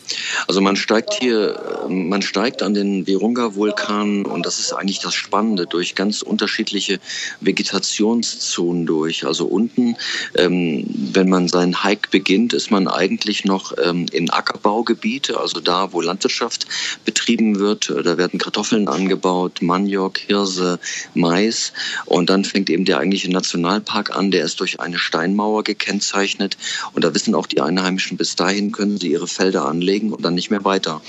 Also 0.48 0.62
man 0.62 0.76
steigt 0.76 1.14
hier, 1.14 1.86
man 1.88 2.24
steigt 2.24 2.64
an 2.64 2.74
den 2.74 3.06
Virunga-Vulkan 3.06 4.26
und 4.26 4.46
das 4.46 4.58
ist 4.58 4.74
eigentlich 4.74 5.00
das 5.00 5.14
Spannende, 5.14 5.68
durch 5.68 5.94
ganz 5.94 6.24
unterschiedliche 6.24 7.00
Vegetationszonen 7.40 8.88
durch. 8.88 9.26
Also 9.26 9.46
unten, 9.46 9.96
ähm, 10.36 10.86
wenn 11.14 11.30
man 11.30 11.48
seinen 11.48 11.84
Hike 11.84 12.10
beginnt, 12.10 12.54
ist 12.54 12.72
man 12.72 12.88
eigentlich 12.88 13.46
noch 13.46 13.74
ähm, 13.84 14.08
in 14.12 14.32
Ackerbaugebiete, 14.32 15.40
also 15.40 15.60
da, 15.60 15.94
wo 15.94 16.02
Landwirtschaft 16.02 16.66
betrieben 17.06 17.60
wird. 17.60 17.90
Da 17.90 18.18
werden 18.18 18.40
Kartoffeln 18.40 18.88
angebaut, 18.88 19.62
Maniok, 19.62 20.18
Hirse, 20.18 20.80
Mais 21.14 21.74
und 22.06 22.32
dann 22.32 22.44
fängt 22.44 22.72
eben 22.72 22.86
der 22.86 22.98
eigentliche 22.98 23.30
Nationalpark 23.30 24.16
an, 24.16 24.32
der 24.32 24.46
ist 24.46 24.60
durch 24.60 24.80
eine 24.80 24.98
Steinmauer 24.98 25.64
gekennzeichnet 25.64 26.58
und 26.94 27.04
da 27.04 27.14
wissen 27.14 27.36
auch 27.36 27.46
die 27.46 27.62
Einheimischen 27.62 28.18
bis 28.18 28.36
dahin 28.36 28.72
können 28.72 28.95
sie 28.98 29.12
ihre 29.12 29.28
Felder 29.28 29.66
anlegen 29.66 30.14
und 30.14 30.24
dann 30.24 30.36
nicht 30.36 30.50
mehr 30.50 30.66
weiter. 30.66 31.02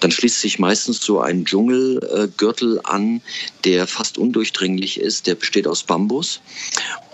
Dann 0.00 0.10
schließt 0.10 0.40
sich 0.40 0.58
meistens 0.58 1.00
so 1.00 1.20
ein 1.20 1.44
Dschungelgürtel 1.44 2.80
an, 2.84 3.20
der 3.64 3.86
fast 3.86 4.18
undurchdringlich 4.18 5.00
ist. 5.00 5.26
Der 5.26 5.34
besteht 5.34 5.66
aus 5.66 5.82
Bambus. 5.82 6.40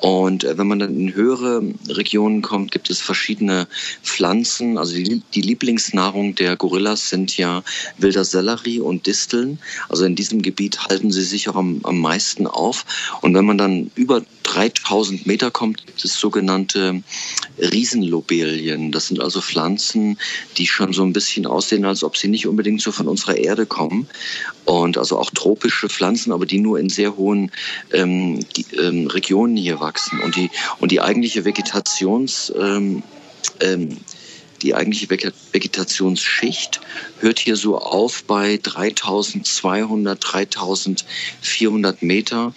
Und 0.00 0.44
äh, 0.44 0.58
wenn 0.58 0.66
man 0.66 0.78
dann 0.78 0.98
in 0.98 1.14
höhere 1.14 1.62
Regionen 1.88 2.42
kommt, 2.42 2.70
gibt 2.70 2.90
es 2.90 3.00
verschiedene 3.00 3.66
Pflanzen. 4.02 4.78
Also 4.78 4.94
die, 4.94 5.22
die 5.34 5.40
Lieblingsnahrung 5.40 6.34
der 6.34 6.56
Gorillas 6.56 7.08
sind 7.08 7.36
ja 7.36 7.62
wilder 7.98 8.24
Sellerie 8.24 8.80
und 8.80 9.06
Disteln. 9.06 9.58
Also 9.88 10.04
in 10.04 10.14
diesem 10.14 10.42
Gebiet 10.42 10.80
halten 10.80 11.10
sie 11.10 11.24
sich 11.24 11.48
auch 11.48 11.56
am, 11.56 11.80
am 11.84 11.98
meisten 11.98 12.46
auf. 12.46 12.84
Und 13.22 13.34
wenn 13.34 13.46
man 13.46 13.58
dann 13.58 13.90
über 13.94 14.22
3000 14.56 15.26
Meter 15.26 15.50
kommt, 15.50 15.86
gibt 15.86 16.02
es 16.02 16.18
sogenannte 16.18 17.02
Riesenlobelien. 17.58 18.90
Das 18.90 19.08
sind 19.08 19.20
also 19.20 19.42
Pflanzen, 19.42 20.18
die 20.56 20.66
schon 20.66 20.94
so 20.94 21.02
ein 21.02 21.12
bisschen 21.12 21.46
aussehen, 21.46 21.84
als 21.84 22.02
ob 22.02 22.16
sie 22.16 22.28
nicht 22.28 22.46
unbedingt 22.46 22.80
so 22.80 22.90
von 22.90 23.06
unserer 23.06 23.36
Erde 23.36 23.66
kommen. 23.66 24.08
Und 24.64 24.96
also 24.96 25.18
auch 25.18 25.30
tropische 25.30 25.90
Pflanzen, 25.90 26.32
aber 26.32 26.46
die 26.46 26.58
nur 26.58 26.80
in 26.80 26.88
sehr 26.88 27.16
hohen 27.16 27.52
ähm, 27.92 28.40
die, 28.56 28.66
ähm, 28.76 29.08
Regionen 29.08 29.56
hier 29.56 29.78
wachsen. 29.80 30.20
Und 30.20 30.36
die, 30.36 30.50
und 30.78 30.90
die 30.90 31.02
eigentliche 31.02 31.44
Vegetations, 31.44 32.50
ähm, 32.58 33.02
ähm, 33.60 33.98
die 34.62 34.74
eigentliche 34.74 35.08
Vegetationsschicht 35.10 36.80
hört 37.20 37.38
hier 37.38 37.56
so 37.56 37.78
auf 37.78 38.24
bei 38.24 38.58
3200, 38.62 40.18
3400 40.20 42.02
Meter, 42.02 42.54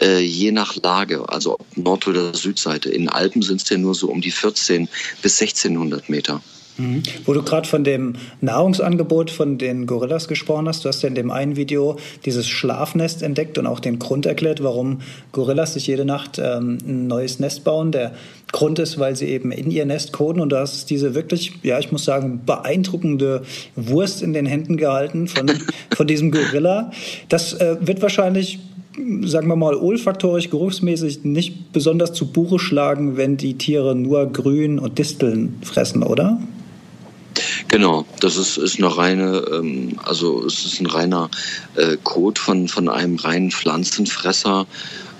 äh, 0.00 0.20
je 0.20 0.52
nach 0.52 0.76
Lage, 0.76 1.28
also 1.28 1.58
Nord- 1.74 2.08
oder 2.08 2.34
Südseite. 2.34 2.90
In 2.90 3.08
Alpen 3.08 3.42
sind 3.42 3.62
es 3.62 3.68
ja 3.68 3.78
nur 3.78 3.94
so 3.94 4.08
um 4.08 4.20
die 4.20 4.30
14 4.30 4.88
bis 5.22 5.40
1600 5.40 6.08
Meter. 6.08 6.42
Mhm. 6.78 7.02
Wo 7.24 7.32
du 7.34 7.42
gerade 7.42 7.68
von 7.68 7.84
dem 7.84 8.14
Nahrungsangebot 8.40 9.30
von 9.30 9.58
den 9.58 9.86
Gorillas 9.86 10.28
gesprochen 10.28 10.68
hast, 10.68 10.84
du 10.84 10.88
hast 10.88 11.02
ja 11.02 11.08
in 11.08 11.14
dem 11.14 11.30
einen 11.30 11.56
Video 11.56 11.96
dieses 12.24 12.48
Schlafnest 12.48 13.22
entdeckt 13.22 13.58
und 13.58 13.66
auch 13.66 13.80
den 13.80 13.98
Grund 13.98 14.26
erklärt, 14.26 14.62
warum 14.62 15.00
Gorillas 15.32 15.74
sich 15.74 15.86
jede 15.86 16.04
Nacht 16.04 16.40
ähm, 16.42 16.78
ein 16.86 17.06
neues 17.06 17.38
Nest 17.40 17.64
bauen. 17.64 17.92
Der 17.92 18.12
Grund 18.52 18.78
ist, 18.78 18.98
weil 18.98 19.16
sie 19.16 19.26
eben 19.26 19.52
in 19.52 19.70
ihr 19.70 19.84
Nest 19.84 20.12
koden 20.12 20.40
und 20.40 20.50
du 20.50 20.58
hast 20.58 20.90
diese 20.90 21.14
wirklich, 21.14 21.52
ja, 21.62 21.78
ich 21.78 21.92
muss 21.92 22.04
sagen, 22.04 22.42
beeindruckende 22.46 23.42
Wurst 23.76 24.22
in 24.22 24.32
den 24.32 24.46
Händen 24.46 24.76
gehalten 24.76 25.28
von, 25.28 25.50
von 25.94 26.06
diesem 26.06 26.30
Gorilla. 26.30 26.90
Das 27.28 27.54
äh, 27.54 27.76
wird 27.80 28.02
wahrscheinlich 28.02 28.58
sagen 29.22 29.48
wir 29.48 29.56
mal, 29.56 29.74
olfaktorisch, 29.74 30.50
geruchsmäßig 30.50 31.24
nicht 31.24 31.72
besonders 31.72 32.12
zu 32.12 32.26
Buche 32.26 32.58
schlagen, 32.58 33.16
wenn 33.16 33.38
die 33.38 33.54
Tiere 33.56 33.94
nur 33.94 34.26
Grün 34.26 34.78
und 34.78 34.98
Disteln 34.98 35.56
fressen, 35.62 36.02
oder? 36.02 36.38
Genau, 37.72 38.04
das 38.20 38.36
ist, 38.36 38.58
ist 38.58 38.76
eine 38.76 38.94
reine, 38.94 39.44
ähm, 39.50 39.98
also 40.04 40.44
es 40.44 40.66
ist 40.66 40.78
ein 40.78 40.86
reiner 40.86 41.30
äh, 41.74 41.96
Kot 42.04 42.38
von, 42.38 42.68
von 42.68 42.90
einem 42.90 43.16
reinen 43.16 43.50
Pflanzenfresser. 43.50 44.66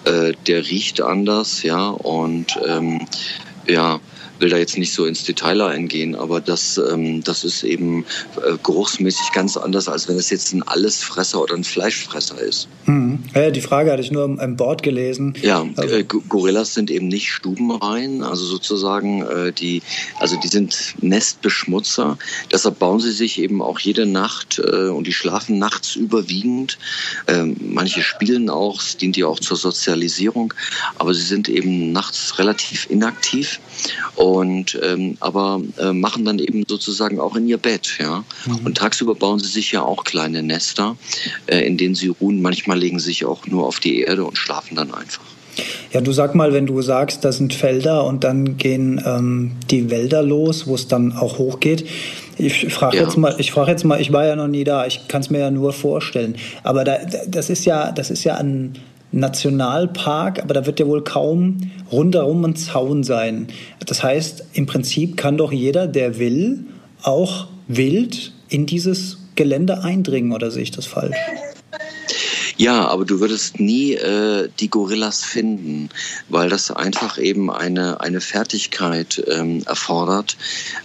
Äh, 0.04 0.34
der 0.46 0.68
riecht 0.68 1.00
anders, 1.00 1.62
ja, 1.62 1.88
und 1.88 2.58
ähm, 2.66 3.06
ja, 3.66 4.00
will 4.42 4.50
da 4.50 4.58
jetzt 4.58 4.76
nicht 4.76 4.92
so 4.92 5.06
ins 5.06 5.24
Detail 5.24 5.62
eingehen, 5.62 6.14
aber 6.14 6.40
das, 6.40 6.76
ähm, 6.76 7.22
das 7.22 7.44
ist 7.44 7.62
eben 7.62 8.04
äh, 8.36 8.56
geruchsmäßig 8.62 9.32
ganz 9.32 9.56
anders, 9.56 9.88
als 9.88 10.08
wenn 10.08 10.16
es 10.16 10.28
jetzt 10.30 10.52
ein 10.52 10.62
Allesfresser 10.64 11.40
oder 11.40 11.54
ein 11.54 11.64
Fleischfresser 11.64 12.38
ist. 12.40 12.68
Mhm. 12.86 13.20
Ja, 13.34 13.50
die 13.50 13.60
Frage 13.60 13.92
hatte 13.92 14.02
ich 14.02 14.10
nur 14.10 14.24
im 14.24 14.56
Bord 14.56 14.82
gelesen. 14.82 15.34
Ja, 15.40 15.64
also. 15.76 15.94
äh, 15.94 16.02
Gorillas 16.04 16.74
sind 16.74 16.90
eben 16.90 17.06
nicht 17.08 17.30
stubenrein, 17.30 18.22
also 18.22 18.44
sozusagen 18.44 19.22
äh, 19.22 19.52
die, 19.52 19.80
also 20.18 20.36
die 20.36 20.48
sind 20.48 20.94
Nestbeschmutzer. 21.00 22.18
Deshalb 22.50 22.80
bauen 22.80 22.98
sie 22.98 23.12
sich 23.12 23.40
eben 23.40 23.62
auch 23.62 23.78
jede 23.78 24.06
Nacht 24.06 24.58
äh, 24.58 24.88
und 24.88 25.06
die 25.06 25.12
schlafen 25.12 25.58
nachts 25.58 25.94
überwiegend. 25.94 26.78
Ähm, 27.28 27.56
manche 27.60 28.02
spielen 28.02 28.50
auch, 28.50 28.82
es 28.82 28.96
dient 28.96 29.16
ja 29.16 29.26
auch 29.28 29.38
zur 29.38 29.56
Sozialisierung, 29.56 30.52
aber 30.98 31.14
sie 31.14 31.22
sind 31.22 31.48
eben 31.48 31.92
nachts 31.92 32.40
relativ 32.40 32.90
inaktiv. 32.90 33.60
Und 34.16 34.31
ähm, 34.40 35.16
aber 35.20 35.60
äh, 35.78 35.92
machen 35.92 36.24
dann 36.24 36.38
eben 36.38 36.64
sozusagen 36.66 37.20
auch 37.20 37.36
in 37.36 37.48
ihr 37.48 37.58
Bett, 37.58 37.98
ja. 38.00 38.24
Mhm. 38.46 38.66
Und 38.66 38.76
tagsüber 38.76 39.14
bauen 39.14 39.38
sie 39.38 39.48
sich 39.48 39.72
ja 39.72 39.82
auch 39.82 40.04
kleine 40.04 40.42
Nester, 40.42 40.96
äh, 41.46 41.66
in 41.66 41.76
denen 41.76 41.94
sie 41.94 42.08
ruhen. 42.08 42.40
Manchmal 42.42 42.78
legen 42.78 42.98
sie 42.98 43.06
sich 43.06 43.24
auch 43.24 43.46
nur 43.46 43.66
auf 43.66 43.80
die 43.80 44.00
Erde 44.00 44.24
und 44.24 44.38
schlafen 44.38 44.76
dann 44.76 44.94
einfach. 44.94 45.22
Ja, 45.92 46.00
du 46.00 46.12
sag 46.12 46.34
mal, 46.34 46.52
wenn 46.52 46.66
du 46.66 46.80
sagst, 46.80 47.24
das 47.24 47.36
sind 47.36 47.52
Felder 47.52 48.04
und 48.06 48.24
dann 48.24 48.56
gehen 48.56 49.02
ähm, 49.04 49.52
die 49.70 49.90
Wälder 49.90 50.22
los, 50.22 50.66
wo 50.66 50.74
es 50.74 50.88
dann 50.88 51.12
auch 51.12 51.38
hochgeht. 51.38 51.86
Ich 52.38 52.72
frage 52.72 52.96
ja. 52.96 53.02
jetzt 53.04 53.18
mal, 53.18 53.34
ich 53.38 53.52
frage 53.52 53.70
jetzt 53.70 53.84
mal, 53.84 54.00
ich 54.00 54.12
war 54.12 54.24
ja 54.24 54.34
noch 54.34 54.48
nie 54.48 54.64
da, 54.64 54.86
ich 54.86 55.08
kann 55.08 55.20
es 55.20 55.28
mir 55.28 55.40
ja 55.40 55.50
nur 55.50 55.72
vorstellen. 55.72 56.36
Aber 56.62 56.84
da, 56.84 56.98
das 57.28 57.50
ist 57.50 57.66
ja, 57.66 57.92
das 57.92 58.10
ist 58.10 58.24
ja 58.24 58.36
ein 58.36 58.78
Nationalpark, 59.12 60.42
aber 60.42 60.54
da 60.54 60.66
wird 60.66 60.80
ja 60.80 60.86
wohl 60.86 61.04
kaum 61.04 61.58
rundherum 61.90 62.44
ein 62.44 62.56
Zaun 62.56 63.04
sein. 63.04 63.48
Das 63.86 64.02
heißt, 64.02 64.44
im 64.54 64.66
Prinzip 64.66 65.16
kann 65.16 65.36
doch 65.36 65.52
jeder, 65.52 65.86
der 65.86 66.18
will, 66.18 66.64
auch 67.02 67.48
wild 67.68 68.32
in 68.48 68.66
dieses 68.66 69.18
Gelände 69.34 69.82
eindringen, 69.84 70.32
oder 70.32 70.50
sehe 70.50 70.62
ich 70.62 70.70
das 70.70 70.86
falsch? 70.86 71.16
Ja, 72.56 72.86
aber 72.88 73.04
du 73.04 73.20
würdest 73.20 73.60
nie 73.60 73.94
äh, 73.94 74.48
die 74.60 74.68
Gorillas 74.68 75.24
finden, 75.24 75.88
weil 76.28 76.48
das 76.48 76.70
einfach 76.70 77.18
eben 77.18 77.50
eine, 77.50 78.00
eine 78.00 78.20
Fertigkeit 78.20 79.22
ähm, 79.26 79.62
erfordert. 79.66 80.36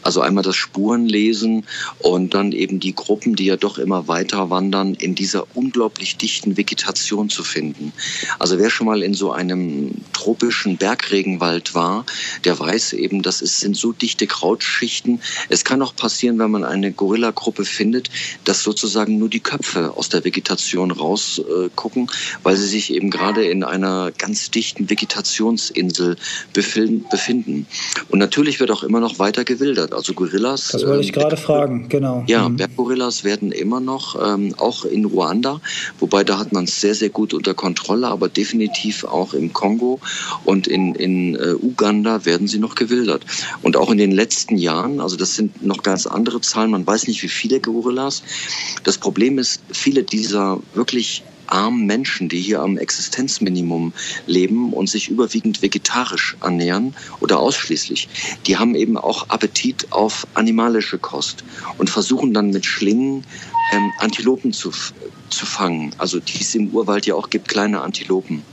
Also 0.01 0.21
einmal 0.21 0.43
das 0.43 0.55
Spurenlesen 0.55 1.65
und 2.00 2.33
dann 2.33 2.51
eben 2.51 2.79
die 2.79 2.95
Gruppen, 2.95 3.36
die 3.36 3.45
ja 3.45 3.57
doch 3.57 3.77
immer 3.77 4.07
weiter 4.07 4.50
wandern, 4.50 4.93
in 4.95 5.15
dieser 5.15 5.45
unglaublich 5.55 6.17
dichten 6.17 6.57
Vegetation 6.57 7.29
zu 7.29 7.43
finden. 7.43 7.91
Also 8.39 8.57
wer 8.59 8.69
schon 8.69 8.88
mal 8.88 9.03
in 9.03 9.13
so 9.13 9.31
einem 9.31 9.91
tropischen 10.13 10.77
Bergregenwald 10.77 11.75
war, 11.75 12.05
der 12.45 12.57
weiß 12.57 12.93
eben, 12.93 13.21
das 13.21 13.41
ist, 13.41 13.59
sind 13.59 13.75
so 13.75 13.91
dichte 13.91 14.25
Krautschichten. 14.27 15.21
Es 15.50 15.65
kann 15.65 15.81
auch 15.81 15.95
passieren, 15.95 16.39
wenn 16.39 16.51
man 16.51 16.63
eine 16.63 16.91
Gorillagruppe 16.91 17.65
findet, 17.65 18.09
dass 18.45 18.63
sozusagen 18.63 19.17
nur 19.17 19.29
die 19.29 19.39
Köpfe 19.39 19.93
aus 19.95 20.09
der 20.09 20.24
Vegetation 20.24 20.91
raus 20.91 21.39
äh, 21.39 21.56
äh, 21.65 21.69
gucken, 21.75 22.09
weil 22.43 22.55
sie 22.55 22.67
sich 22.67 22.93
eben 22.93 23.09
gerade 23.09 23.45
in 23.45 23.63
einer 23.63 24.11
ganz 24.17 24.51
dichten 24.51 24.89
Vegetationsinsel 24.89 26.17
befinden. 26.53 27.67
Und 28.09 28.19
natürlich 28.19 28.59
wird 28.59 28.71
auch 28.71 28.83
immer 28.83 28.99
noch 28.99 29.19
weiter 29.19 29.43
gewildert. 29.43 29.93
Also 29.93 30.13
Gorillas. 30.13 30.69
Das 30.69 30.85
wollte 30.85 31.03
ich 31.03 31.09
äh, 31.09 31.13
gerade 31.13 31.37
fragen, 31.37 31.89
genau. 31.89 32.23
Ja, 32.27 32.47
mhm. 32.47 32.57
Berggorillas 32.57 33.23
werden 33.23 33.51
immer 33.51 33.79
noch, 33.79 34.15
ähm, 34.21 34.53
auch 34.57 34.85
in 34.85 35.05
Ruanda, 35.05 35.61
wobei 35.99 36.23
da 36.23 36.39
hat 36.39 36.51
man 36.51 36.65
es 36.65 36.81
sehr, 36.81 36.95
sehr 36.95 37.09
gut 37.09 37.33
unter 37.33 37.53
Kontrolle, 37.53 38.07
aber 38.07 38.29
definitiv 38.29 39.03
auch 39.03 39.33
im 39.33 39.53
Kongo 39.53 39.99
und 40.45 40.67
in, 40.67 40.95
in 40.95 41.35
äh, 41.35 41.53
Uganda 41.53 42.25
werden 42.25 42.47
sie 42.47 42.59
noch 42.59 42.75
gewildert. 42.75 43.25
Und 43.61 43.77
auch 43.77 43.91
in 43.91 43.97
den 43.97 44.11
letzten 44.11 44.57
Jahren, 44.57 44.99
also 44.99 45.15
das 45.15 45.35
sind 45.35 45.65
noch 45.65 45.83
ganz 45.83 46.07
andere 46.07 46.41
Zahlen, 46.41 46.71
man 46.71 46.85
weiß 46.85 47.07
nicht, 47.07 47.23
wie 47.23 47.29
viele 47.29 47.59
Gorillas. 47.59 48.23
Das 48.83 48.97
Problem 48.97 49.37
ist, 49.39 49.61
viele 49.71 50.03
dieser 50.03 50.59
wirklich 50.73 51.23
armen 51.47 51.85
Menschen, 51.85 52.29
die 52.29 52.41
hier 52.41 52.61
am 52.61 52.77
Existenzminimum 52.77 53.93
leben 54.25 54.73
und 54.73 54.89
sich 54.89 55.09
überwiegend 55.09 55.61
vegetarisch 55.61 56.37
ernähren 56.41 56.95
oder 57.19 57.39
ausschließlich, 57.39 58.09
die 58.45 58.57
haben 58.57 58.75
eben 58.75 58.97
auch 58.97 59.29
Appetit 59.29 59.91
auf 59.91 60.27
animalische 60.33 60.97
Kost 60.97 61.43
und 61.77 61.89
versuchen 61.89 62.33
dann 62.33 62.51
mit 62.51 62.65
Schlingen 62.65 63.23
ähm, 63.73 63.91
Antilopen 63.99 64.53
zu, 64.53 64.71
zu 65.29 65.45
fangen. 65.45 65.93
Also 65.97 66.19
die 66.19 66.41
es 66.41 66.55
im 66.55 66.69
Urwald 66.69 67.05
ja 67.05 67.15
auch 67.15 67.29
gibt, 67.29 67.47
kleine 67.47 67.81
Antilopen. 67.81 68.43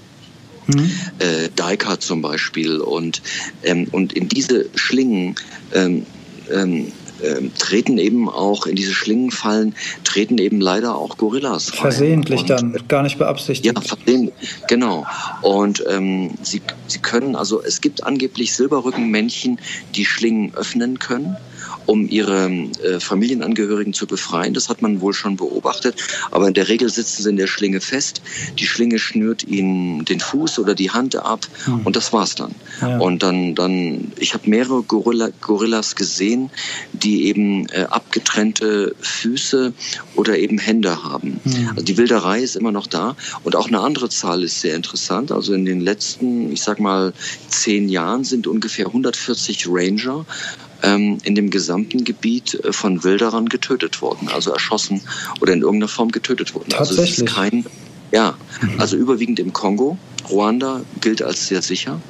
Mhm. 0.66 0.90
Äh, 1.18 1.50
Daika 1.54 2.00
zum 2.00 2.22
Beispiel. 2.22 2.78
Und, 2.78 3.22
ähm, 3.62 3.86
und 3.92 4.12
in 4.12 4.28
diese 4.28 4.66
Schlingen 4.74 5.34
ähm, 5.72 6.06
ähm, 6.50 6.92
ähm, 7.22 7.52
treten 7.58 7.98
eben 7.98 8.28
auch 8.28 8.66
in 8.66 8.76
diese 8.76 8.92
Schlingenfallen, 8.92 9.74
treten 10.04 10.38
eben 10.38 10.60
leider 10.60 10.96
auch 10.96 11.16
Gorillas. 11.16 11.70
Versehentlich 11.70 12.40
und, 12.42 12.50
dann, 12.50 12.78
gar 12.88 13.02
nicht 13.02 13.18
beabsichtigt. 13.18 13.76
Ja, 13.76 13.80
versehentlich, 13.80 14.34
genau. 14.68 15.06
Und 15.42 15.84
ähm, 15.88 16.30
sie, 16.42 16.62
sie 16.86 16.98
können, 16.98 17.36
also 17.36 17.62
es 17.62 17.80
gibt 17.80 18.04
angeblich 18.04 18.54
Silberrückenmännchen, 18.54 19.58
die 19.94 20.04
Schlingen 20.04 20.54
öffnen 20.54 20.98
können 20.98 21.36
um 21.86 22.08
ihre 22.08 22.46
äh, 22.46 23.00
Familienangehörigen 23.00 23.92
zu 23.92 24.06
befreien. 24.06 24.54
Das 24.54 24.68
hat 24.68 24.82
man 24.82 25.00
wohl 25.00 25.14
schon 25.14 25.36
beobachtet. 25.36 25.96
Aber 26.30 26.48
in 26.48 26.54
der 26.54 26.68
Regel 26.68 26.88
sitzen 26.88 27.22
sie 27.22 27.28
in 27.30 27.36
der 27.36 27.46
Schlinge 27.46 27.80
fest. 27.80 28.22
Die 28.58 28.66
Schlinge 28.66 28.98
schnürt 28.98 29.44
ihnen 29.44 30.04
den 30.04 30.20
Fuß 30.20 30.58
oder 30.58 30.74
die 30.74 30.90
Hand 30.90 31.16
ab 31.16 31.46
hm. 31.64 31.82
und 31.84 31.96
das 31.96 32.12
war's 32.12 32.34
dann. 32.34 32.54
Ja. 32.80 32.98
Und 32.98 33.22
dann, 33.22 33.54
dann, 33.54 34.12
ich 34.18 34.34
habe 34.34 34.48
mehrere 34.48 34.82
Gorilla, 34.82 35.28
Gorillas 35.40 35.96
gesehen, 35.96 36.50
die 36.92 37.26
eben 37.26 37.68
äh, 37.68 37.86
abgetrennte 37.90 38.94
Füße 39.00 39.72
oder 40.16 40.38
eben 40.38 40.58
Hände 40.58 41.04
haben. 41.04 41.40
Hm. 41.44 41.68
Also 41.70 41.82
die 41.82 41.96
Wilderei 41.96 42.40
ist 42.40 42.56
immer 42.56 42.72
noch 42.72 42.86
da. 42.86 43.16
Und 43.42 43.56
auch 43.56 43.68
eine 43.68 43.80
andere 43.80 44.08
Zahl 44.08 44.42
ist 44.42 44.60
sehr 44.60 44.76
interessant. 44.76 45.32
Also 45.32 45.54
in 45.54 45.64
den 45.64 45.80
letzten, 45.80 46.52
ich 46.52 46.62
sag 46.62 46.80
mal, 46.80 47.12
zehn 47.48 47.88
Jahren 47.88 48.24
sind 48.24 48.46
ungefähr 48.46 48.86
140 48.86 49.66
Ranger 49.68 50.24
ähm, 50.84 51.18
in 51.24 51.34
dem 51.34 51.50
gesamten 51.50 52.04
Gebiet 52.04 52.54
äh, 52.62 52.72
von 52.72 53.02
Wilderern 53.04 53.48
getötet 53.48 54.02
worden, 54.02 54.28
also 54.28 54.52
erschossen 54.52 55.00
oder 55.40 55.52
in 55.52 55.62
irgendeiner 55.62 55.88
Form 55.88 56.10
getötet 56.10 56.54
worden. 56.54 56.74
Also 56.74 57.00
es 57.02 57.18
ist 57.18 57.26
kein, 57.26 57.64
ja, 58.12 58.36
mhm. 58.60 58.80
also 58.80 58.96
überwiegend 58.96 59.40
im 59.40 59.52
Kongo. 59.52 59.98
Ruanda 60.30 60.82
gilt 61.00 61.22
als 61.22 61.48
sehr 61.48 61.62
sicher. 61.62 62.00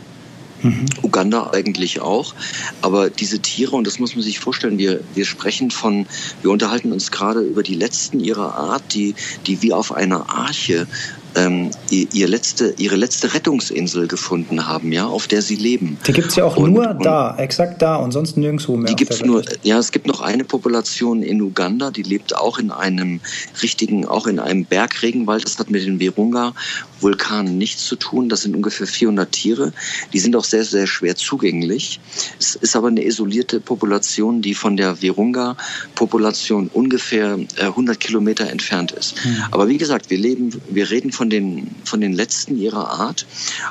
Mhm. 0.62 0.86
Uganda 1.02 1.50
eigentlich 1.52 2.00
auch. 2.00 2.34
Aber 2.80 3.10
diese 3.10 3.38
Tiere, 3.40 3.76
und 3.76 3.86
das 3.86 3.98
muss 3.98 4.14
man 4.14 4.22
sich 4.22 4.40
vorstellen, 4.40 4.78
wir, 4.78 5.00
wir 5.14 5.26
sprechen 5.26 5.70
von, 5.70 6.06
wir 6.42 6.50
unterhalten 6.50 6.90
uns 6.90 7.10
gerade 7.10 7.40
über 7.40 7.62
die 7.62 7.74
letzten 7.74 8.18
ihrer 8.18 8.54
Art, 8.54 8.94
die, 8.94 9.14
die 9.46 9.62
wie 9.62 9.72
auf 9.72 9.92
einer 9.92 10.30
Arche 10.30 10.86
ähm, 11.36 11.70
ihr 11.90 12.28
letzte, 12.28 12.74
ihre 12.78 12.96
letzte 12.96 13.34
Rettungsinsel 13.34 14.06
gefunden 14.06 14.66
haben, 14.66 14.92
ja, 14.92 15.06
auf 15.06 15.26
der 15.26 15.42
sie 15.42 15.56
leben. 15.56 15.98
Die 16.06 16.12
gibt 16.12 16.28
es 16.28 16.36
ja 16.36 16.44
auch 16.44 16.56
und, 16.56 16.72
nur 16.72 16.94
da, 16.94 17.36
exakt 17.36 17.82
da 17.82 17.96
und 17.96 18.12
sonst 18.12 18.36
nirgendwo 18.36 18.76
mehr. 18.76 18.86
Die 18.86 18.96
gibt's 18.96 19.22
nur, 19.22 19.42
ja, 19.62 19.78
es 19.78 19.92
gibt 19.92 20.06
noch 20.06 20.20
eine 20.20 20.44
Population 20.44 21.22
in 21.22 21.40
Uganda, 21.40 21.90
die 21.90 22.02
lebt 22.02 22.36
auch 22.36 22.58
in 22.58 22.70
einem 22.70 23.20
richtigen, 23.62 24.06
auch 24.06 24.26
in 24.26 24.38
einem 24.38 24.64
Bergregenwald. 24.64 25.44
Das 25.44 25.58
hat 25.58 25.70
mit 25.70 25.84
den 25.84 26.00
Virunga-Vulkanen 26.00 27.58
nichts 27.58 27.84
zu 27.86 27.96
tun. 27.96 28.28
Das 28.28 28.42
sind 28.42 28.54
ungefähr 28.54 28.86
400 28.86 29.30
Tiere. 29.30 29.72
Die 30.12 30.18
sind 30.18 30.36
auch 30.36 30.44
sehr, 30.44 30.64
sehr 30.64 30.86
schwer 30.86 31.16
zugänglich. 31.16 32.00
Es 32.38 32.54
ist 32.56 32.76
aber 32.76 32.88
eine 32.88 33.04
isolierte 33.04 33.60
Population, 33.60 34.42
die 34.42 34.54
von 34.54 34.76
der 34.76 35.00
Virunga-Population 35.02 36.70
ungefähr 36.72 37.38
100 37.60 37.96
äh, 37.96 37.98
Kilometer 37.98 38.50
entfernt 38.50 38.92
ist. 38.92 39.22
Hm. 39.22 39.36
Aber 39.50 39.68
wie 39.68 39.78
gesagt, 39.78 40.10
wir 40.10 40.18
leben, 40.18 40.60
wir 40.68 40.90
reden 40.90 41.12
von 41.12 41.23
von 41.24 41.30
den, 41.30 41.74
von 41.84 42.02
den 42.02 42.12
letzten 42.12 42.58
ihrer 42.58 42.90
Art 43.00 43.26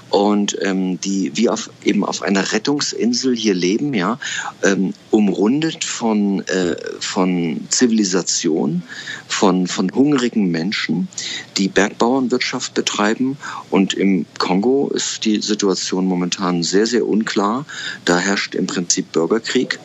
und 0.09 0.57
ähm, 0.63 0.99
die 0.99 1.31
wie 1.35 1.49
auf, 1.49 1.69
eben 1.83 2.03
auf 2.03 2.23
einer 2.23 2.51
Rettungsinsel 2.51 3.35
hier 3.35 3.53
leben, 3.53 3.93
ja, 3.93 4.17
ähm, 4.63 4.95
umrundet 5.11 5.83
von, 5.83 6.39
äh, 6.47 6.75
von 6.99 7.61
Zivilisation, 7.69 8.81
von, 9.27 9.67
von 9.67 9.91
hungrigen 9.93 10.49
Menschen, 10.49 11.09
die 11.57 11.67
Bergbauernwirtschaft 11.67 12.73
betreiben. 12.73 13.37
Und 13.69 13.93
im 13.93 14.25
Kongo 14.39 14.89
ist 14.91 15.23
die 15.23 15.39
Situation 15.39 16.07
momentan 16.07 16.63
sehr, 16.63 16.87
sehr 16.87 17.07
unklar. 17.07 17.67
Da 18.03 18.17
herrscht 18.17 18.55
im 18.55 18.65
Prinzip 18.65 19.11
Bürgerkrieg. 19.11 19.77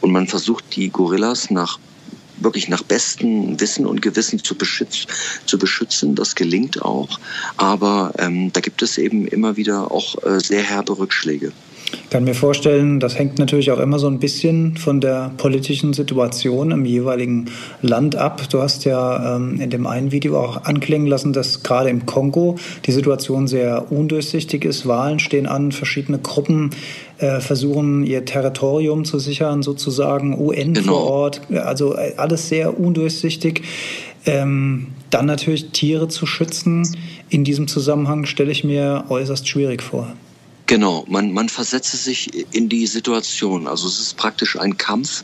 Und 0.00 0.10
man 0.10 0.26
versucht, 0.26 0.74
die 0.74 0.90
Gorillas 0.90 1.50
nach 1.50 1.78
wirklich 2.38 2.68
nach 2.68 2.82
bestem 2.82 3.58
Wissen 3.60 3.86
und 3.86 4.02
Gewissen 4.02 4.42
zu, 4.42 4.54
beschütz, 4.56 5.06
zu 5.46 5.58
beschützen. 5.58 6.14
Das 6.14 6.34
gelingt 6.34 6.82
auch. 6.82 7.18
Aber 7.56 8.12
ähm, 8.18 8.52
da 8.52 8.60
gibt 8.60 8.82
es 8.82 8.98
eben 8.98 9.26
immer 9.26 9.56
wieder 9.56 9.90
auch 9.90 10.22
äh, 10.24 10.40
sehr 10.40 10.62
herbe 10.62 10.98
Rückschläge. 10.98 11.52
Ich 11.92 12.10
kann 12.10 12.24
mir 12.24 12.34
vorstellen, 12.34 12.98
das 12.98 13.18
hängt 13.18 13.38
natürlich 13.38 13.70
auch 13.70 13.78
immer 13.78 13.98
so 13.98 14.08
ein 14.08 14.18
bisschen 14.18 14.76
von 14.76 15.00
der 15.00 15.30
politischen 15.36 15.92
Situation 15.92 16.72
im 16.72 16.84
jeweiligen 16.84 17.46
Land 17.80 18.16
ab. 18.16 18.48
Du 18.50 18.60
hast 18.60 18.84
ja 18.84 19.36
ähm, 19.36 19.60
in 19.60 19.70
dem 19.70 19.86
einen 19.86 20.10
Video 20.10 20.38
auch 20.38 20.64
anklingen 20.64 21.06
lassen, 21.06 21.32
dass 21.32 21.62
gerade 21.62 21.90
im 21.90 22.06
Kongo 22.06 22.56
die 22.86 22.92
Situation 22.92 23.46
sehr 23.46 23.90
undurchsichtig 23.92 24.64
ist. 24.64 24.86
Wahlen 24.86 25.18
stehen 25.18 25.46
an, 25.46 25.72
verschiedene 25.72 26.18
Gruppen 26.18 26.70
äh, 27.18 27.40
versuchen 27.40 28.04
ihr 28.04 28.24
Territorium 28.24 29.04
zu 29.04 29.18
sichern, 29.18 29.62
sozusagen 29.62 30.38
UN 30.38 30.74
genau. 30.74 30.92
vor 30.92 31.10
Ort. 31.10 31.40
Also 31.52 31.94
äh, 31.94 32.14
alles 32.16 32.48
sehr 32.48 32.78
undurchsichtig. 32.78 33.62
Ähm, 34.26 34.88
dann 35.10 35.26
natürlich 35.26 35.70
Tiere 35.70 36.08
zu 36.08 36.26
schützen. 36.26 36.96
In 37.28 37.44
diesem 37.44 37.68
Zusammenhang 37.68 38.26
stelle 38.26 38.50
ich 38.50 38.64
mir 38.64 39.04
äußerst 39.08 39.48
schwierig 39.48 39.82
vor. 39.82 40.12
Genau, 40.66 41.04
man, 41.06 41.32
man 41.32 41.48
versetze 41.48 41.96
sich 41.96 42.44
in 42.52 42.68
die 42.68 42.88
Situation. 42.88 43.68
Also 43.68 43.86
es 43.86 44.00
ist 44.00 44.16
praktisch 44.16 44.58
ein 44.58 44.76
Kampf 44.76 45.22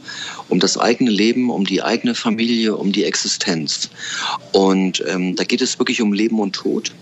um 0.48 0.60
das 0.60 0.78
eigene 0.78 1.10
Leben, 1.10 1.50
um 1.50 1.64
die 1.64 1.82
eigene 1.82 2.14
Familie, 2.14 2.76
um 2.76 2.92
die 2.92 3.02
Existenz. 3.04 3.90
Und 4.52 5.02
ähm, 5.08 5.34
da 5.34 5.42
geht 5.42 5.60
es 5.60 5.80
wirklich 5.80 6.00
um 6.00 6.12
Leben 6.12 6.38
und 6.38 6.52
Tod. 6.52 6.92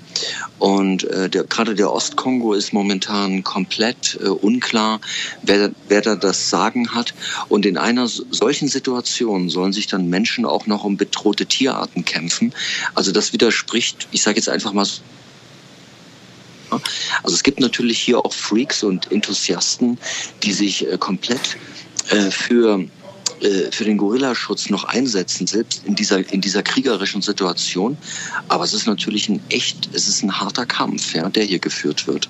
Und 0.59 1.05
äh, 1.05 1.29
der, 1.29 1.44
gerade 1.44 1.74
der 1.74 1.92
Ostkongo 1.92 2.55
ist 2.55 2.72
momentan 2.72 3.44
komplett 3.44 4.18
äh, 4.22 4.29
unklar, 4.29 5.00
wer, 5.42 5.70
wer 5.88 6.00
da 6.00 6.16
das 6.16 6.48
Sagen 6.48 6.94
hat. 6.94 7.12
Und 7.50 7.66
in 7.66 7.76
einer 7.76 8.09
solchen 8.09 8.68
Situation 8.68 9.50
sollen 9.50 9.74
sich 9.74 9.87
dann 9.87 10.09
Menschen 10.09 10.46
auch 10.46 10.66
noch 10.66 10.85
um 10.85 10.96
bedrohte 10.96 11.44
Tierarten 11.44 12.07
kämpfen. 12.07 12.55
Also 12.94 13.12
das 13.12 13.35
widerspricht, 13.35 14.09
ich 14.12 14.22
sage 14.22 14.37
jetzt 14.37 14.48
einfach 14.48 14.72
mal 14.72 14.87
also 17.22 17.35
es 17.35 17.42
gibt 17.42 17.61
natürlich 17.61 17.98
hier 17.98 18.24
auch 18.24 18.33
Freaks 18.33 18.83
und 18.83 19.11
Enthusiasten, 19.11 19.98
die 20.42 20.52
sich 20.52 20.87
äh, 20.87 20.96
komplett 20.98 21.56
äh, 22.11 22.30
für 22.30 22.85
äh, 23.40 23.70
für 23.72 23.85
den 23.85 23.96
Gorillaschutz 23.96 24.68
noch 24.68 24.85
einsetzen, 24.85 25.46
selbst 25.46 25.83
in 25.87 25.94
dieser, 25.94 26.30
in 26.33 26.42
dieser 26.42 26.62
kriegerischen 26.62 27.22
Situation. 27.22 27.96
Aber 28.48 28.64
es 28.64 28.74
ist 28.74 28.87
natürlich 28.87 29.28
ein 29.28 29.40
echt, 29.48 29.88
es 29.94 30.09
ist 30.09 30.22
ein 30.22 30.40
harter 30.40 30.66
Kampf, 30.66 31.14
ja, 31.14 31.28
der 31.30 31.44
hier 31.44 31.59
geführt 31.59 32.06
wird. 32.06 32.28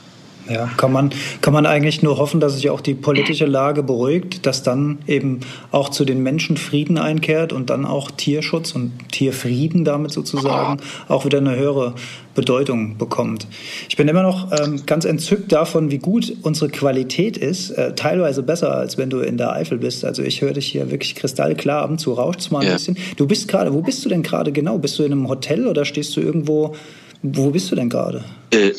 Ja, 0.51 0.69
kann 0.77 0.93
man, 0.93 1.11
kann 1.43 1.53
man 1.53 1.65
eigentlich 1.65 2.03
nur 2.03 2.19
hoffen, 2.19 2.41
dass 2.41 2.57
sich 2.57 2.71
auch 2.71 2.81
die 2.81 2.95
politische 2.95 3.47
Lage 3.47 3.85
beruhigt, 3.85 4.47
dass 4.47 4.65
dann 4.65 4.99
eben 5.07 5.41
auch 5.71 5.91
zu 5.91 6.05
den 6.05 6.23
Menschen 6.25 6.57
Frieden 6.57 6.99
einkehrt 6.99 7.53
und 7.53 7.71
dann 7.71 7.87
auch 7.87 8.11
Tierschutz 8.11 8.73
und 8.73 8.93
Tierfrieden 9.13 9.85
damit 9.85 10.11
sozusagen 10.11 10.81
auch 11.07 11.25
wieder 11.25 11.39
eine 11.39 11.55
höhere 11.55 11.95
Bedeutung 12.35 12.97
bekommt. 12.97 13.47
Ich 13.89 13.97
bin 13.97 14.09
immer 14.09 14.23
noch 14.23 14.51
ähm, 14.53 14.83
ganz 14.87 15.05
entzückt 15.05 15.53
davon, 15.53 15.91
wie 15.91 15.99
gut 15.99 16.33
unsere 16.43 16.69
Qualität 16.69 17.37
ist, 17.37 17.71
äh, 17.71 17.95
teilweise 17.95 18.43
besser, 18.43 18.75
als 18.75 18.99
wenn 18.99 19.11
du 19.11 19.21
in 19.21 19.37
der 19.37 19.53
Eifel 19.53 19.79
bist. 19.79 20.05
Also 20.05 20.23
ich 20.23 20.43
höre 20.43 20.53
dich 20.53 20.67
hier 20.67 20.91
wirklich 20.91 21.15
kristallklar, 21.15 21.83
ab 21.83 21.91
und 21.91 21.99
zu 21.99 22.13
rauscht 22.13 22.41
es 22.41 22.51
mal 22.51 22.61
ein 22.61 22.67
ja. 22.67 22.73
bisschen. 22.73 22.97
Du 23.17 23.27
bist 23.27 23.47
gerade, 23.47 23.73
wo 23.73 23.83
bist 23.83 24.05
du 24.05 24.09
denn 24.09 24.23
gerade 24.23 24.51
genau? 24.51 24.79
Bist 24.79 24.99
du 24.99 25.05
in 25.05 25.13
einem 25.13 25.29
Hotel 25.29 25.67
oder 25.67 25.85
stehst 25.85 26.17
du 26.17 26.21
irgendwo 26.21 26.75
Wo 27.23 27.51
bist 27.51 27.71
du 27.71 27.77
denn 27.77 27.91
gerade? 27.91 28.25
Äh, 28.51 28.73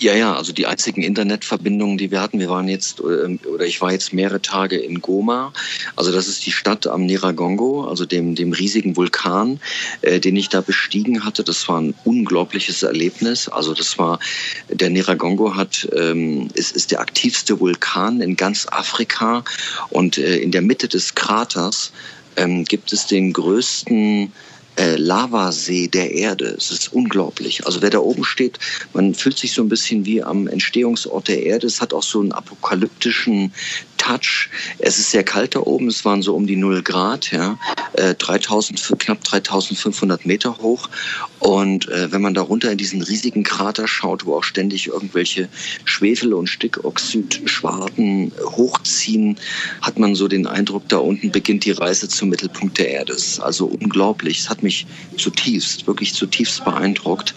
ja, 0.00 0.14
ja, 0.14 0.34
also 0.34 0.52
die 0.52 0.66
einzigen 0.66 1.02
Internetverbindungen, 1.02 1.96
die 1.96 2.10
wir 2.10 2.20
hatten, 2.20 2.40
wir 2.40 2.50
waren 2.50 2.68
jetzt, 2.68 3.00
äh, 3.00 3.38
oder 3.46 3.64
ich 3.64 3.80
war 3.80 3.92
jetzt 3.92 4.12
mehrere 4.12 4.42
Tage 4.42 4.76
in 4.76 5.00
Goma. 5.00 5.52
Also 5.94 6.10
das 6.10 6.26
ist 6.26 6.44
die 6.44 6.50
Stadt 6.50 6.86
am 6.88 7.06
Niragongo, 7.06 7.84
also 7.84 8.04
dem, 8.04 8.34
dem 8.34 8.52
riesigen 8.52 8.96
Vulkan, 8.96 9.60
äh, 10.02 10.18
den 10.18 10.36
ich 10.36 10.48
da 10.48 10.60
bestiegen 10.60 11.24
hatte. 11.24 11.44
Das 11.44 11.68
war 11.68 11.80
ein 11.80 11.94
unglaubliches 12.04 12.82
Erlebnis. 12.82 13.48
Also 13.48 13.74
das 13.74 13.96
war, 13.96 14.18
der 14.68 14.90
Niragongo 14.90 15.54
hat, 15.54 15.88
ähm, 15.96 16.48
ist, 16.54 16.74
ist 16.74 16.90
der 16.90 17.00
aktivste 17.00 17.60
Vulkan 17.60 18.20
in 18.20 18.34
ganz 18.34 18.66
Afrika 18.68 19.44
und 19.90 20.18
äh, 20.18 20.36
in 20.38 20.50
der 20.50 20.62
Mitte 20.62 20.88
des 20.88 21.14
Kraters 21.14 21.92
ähm, 22.36 22.64
gibt 22.64 22.92
es 22.92 23.06
den 23.06 23.32
größten 23.32 24.32
äh, 24.78 24.96
Lavasee 24.96 25.88
der 25.88 26.12
Erde. 26.12 26.54
Es 26.56 26.70
ist 26.70 26.92
unglaublich. 26.92 27.66
Also 27.66 27.82
wer 27.82 27.90
da 27.90 27.98
oben 27.98 28.24
steht, 28.24 28.58
man 28.92 29.14
fühlt 29.14 29.38
sich 29.38 29.52
so 29.52 29.62
ein 29.62 29.68
bisschen 29.68 30.04
wie 30.06 30.22
am 30.22 30.46
Entstehungsort 30.46 31.28
der 31.28 31.42
Erde. 31.42 31.66
Es 31.66 31.80
hat 31.80 31.92
auch 31.92 32.02
so 32.02 32.20
einen 32.20 32.32
apokalyptischen 32.32 33.52
Touch. 33.98 34.48
Es 34.78 34.98
ist 34.98 35.10
sehr 35.10 35.24
kalt 35.24 35.54
da 35.54 35.60
oben. 35.60 35.88
Es 35.88 36.04
waren 36.04 36.22
so 36.22 36.34
um 36.34 36.46
die 36.46 36.56
0 36.56 36.82
Grad, 36.82 37.30
ja, 37.32 37.58
äh, 37.94 38.14
3000, 38.14 38.94
knapp 38.98 39.22
3500 39.24 40.24
Meter 40.24 40.56
hoch. 40.58 40.88
Und 41.40 41.88
äh, 41.88 42.10
wenn 42.10 42.22
man 42.22 42.34
da 42.34 42.42
runter 42.42 42.72
in 42.72 42.78
diesen 42.78 43.02
riesigen 43.02 43.42
Krater 43.42 43.86
schaut, 43.86 44.24
wo 44.24 44.36
auch 44.36 44.44
ständig 44.44 44.86
irgendwelche 44.86 45.48
Schwefel- 45.84 46.34
und 46.34 46.48
Stickoxidschwarten 46.48 48.32
hochziehen, 48.40 49.38
hat 49.82 49.98
man 49.98 50.14
so 50.14 50.28
den 50.28 50.46
Eindruck, 50.46 50.88
da 50.88 50.98
unten 50.98 51.30
beginnt 51.30 51.64
die 51.64 51.72
Reise 51.72 52.08
zum 52.08 52.30
Mittelpunkt 52.30 52.78
der 52.78 52.88
Erde. 52.88 53.12
Es 53.12 53.26
ist 53.26 53.40
also 53.40 53.66
unglaublich. 53.66 54.38
Es 54.38 54.48
hat 54.48 54.62
mich 54.68 54.86
zutiefst, 55.16 55.86
wirklich 55.86 56.12
zutiefst 56.12 56.62
beeindruckt. 56.64 57.34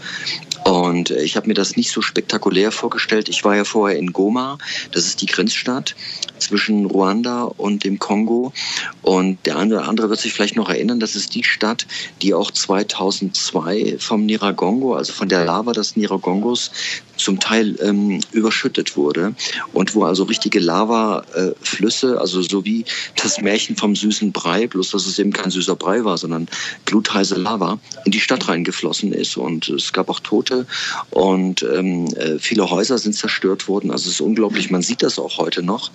Und 0.63 1.11
äh, 1.11 1.23
ich 1.23 1.35
habe 1.35 1.47
mir 1.47 1.53
das 1.53 1.75
nicht 1.75 1.91
so 1.91 2.01
spektakulär 2.01 2.71
vorgestellt. 2.71 3.29
Ich 3.29 3.43
war 3.43 3.55
ja 3.55 3.63
vorher 3.63 3.97
in 3.97 4.13
Goma, 4.13 4.57
das 4.91 5.05
ist 5.05 5.21
die 5.21 5.25
Grenzstadt 5.25 5.95
zwischen 6.37 6.85
Ruanda 6.85 7.43
und 7.43 7.83
dem 7.83 7.99
Kongo. 7.99 8.51
Und 9.01 9.45
der 9.45 9.57
eine 9.57 9.75
oder 9.75 9.87
andere 9.87 10.09
wird 10.09 10.19
sich 10.19 10.33
vielleicht 10.33 10.55
noch 10.55 10.69
erinnern, 10.69 10.99
das 10.99 11.15
ist 11.15 11.35
die 11.35 11.43
Stadt, 11.43 11.87
die 12.21 12.33
auch 12.33 12.51
2002 12.51 13.97
vom 13.99 14.25
Niragongo, 14.25 14.95
also 14.95 15.13
von 15.13 15.29
der 15.29 15.45
Lava 15.45 15.71
des 15.73 15.95
Niragongos, 15.95 16.71
zum 17.17 17.39
Teil 17.39 17.77
ähm, 17.81 18.19
überschüttet 18.31 18.97
wurde 18.97 19.35
und 19.73 19.93
wo 19.93 20.05
also 20.05 20.23
richtige 20.23 20.59
Lavaflüsse, 20.59 22.19
also 22.19 22.41
so 22.41 22.65
wie 22.65 22.83
das 23.21 23.39
Märchen 23.39 23.75
vom 23.75 23.95
süßen 23.95 24.31
Brei, 24.31 24.65
bloß 24.65 24.91
dass 24.91 25.05
es 25.05 25.19
eben 25.19 25.31
kein 25.31 25.51
süßer 25.51 25.75
Brei 25.75 26.03
war, 26.03 26.17
sondern 26.17 26.47
glutheiße 26.85 27.35
Lava, 27.35 27.79
in 28.05 28.11
die 28.11 28.19
Stadt 28.19 28.47
reingeflossen 28.47 29.13
ist 29.13 29.37
und 29.37 29.69
es 29.69 29.93
gab 29.93 30.09
auch 30.09 30.19
Tote 30.19 30.50
und 31.09 31.63
ähm, 31.63 32.07
äh, 32.15 32.39
viele 32.39 32.69
Häuser 32.69 32.97
sind 32.97 33.13
zerstört 33.13 33.67
worden. 33.67 33.91
Also 33.91 34.07
es 34.07 34.15
ist 34.15 34.21
unglaublich, 34.21 34.71
man 34.71 34.81
sieht 34.81 35.03
das 35.03 35.19
auch 35.19 35.37
heute 35.37 35.63
noch. 35.63 35.91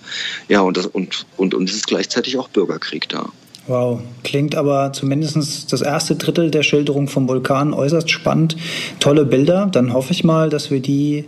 Ja, 0.47 0.61
und, 0.61 0.77
das, 0.77 0.85
und, 0.85 1.25
und, 1.37 1.53
und 1.53 1.69
es 1.69 1.75
ist 1.75 1.87
gleichzeitig 1.87 2.37
auch 2.37 2.49
Bürgerkrieg 2.49 3.09
da. 3.09 3.29
Wow, 3.67 3.99
klingt 4.23 4.55
aber 4.55 4.93
zumindest 4.93 5.73
das 5.73 5.81
erste 5.81 6.15
Drittel 6.15 6.51
der 6.51 6.63
Schilderung 6.63 7.09
vom 7.09 7.27
Vulkan 7.27 7.73
äußerst 7.73 8.09
spannend. 8.09 8.55
Tolle 9.01 9.25
Bilder. 9.25 9.67
Dann 9.69 9.91
hoffe 9.91 10.13
ich 10.13 10.23
mal, 10.23 10.49
dass 10.49 10.71
wir 10.71 10.79
die 10.79 11.25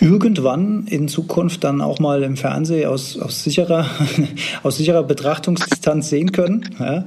irgendwann 0.00 0.86
in 0.86 1.08
Zukunft 1.08 1.62
dann 1.62 1.82
auch 1.82 1.98
mal 1.98 2.22
im 2.22 2.38
Fernsehen 2.38 2.88
aus, 2.88 3.18
aus, 3.18 3.44
sicherer, 3.44 3.86
aus 4.62 4.78
sicherer 4.78 5.02
Betrachtungsdistanz 5.02 6.08
sehen 6.08 6.32
können. 6.32 6.74
Ja? 6.78 7.04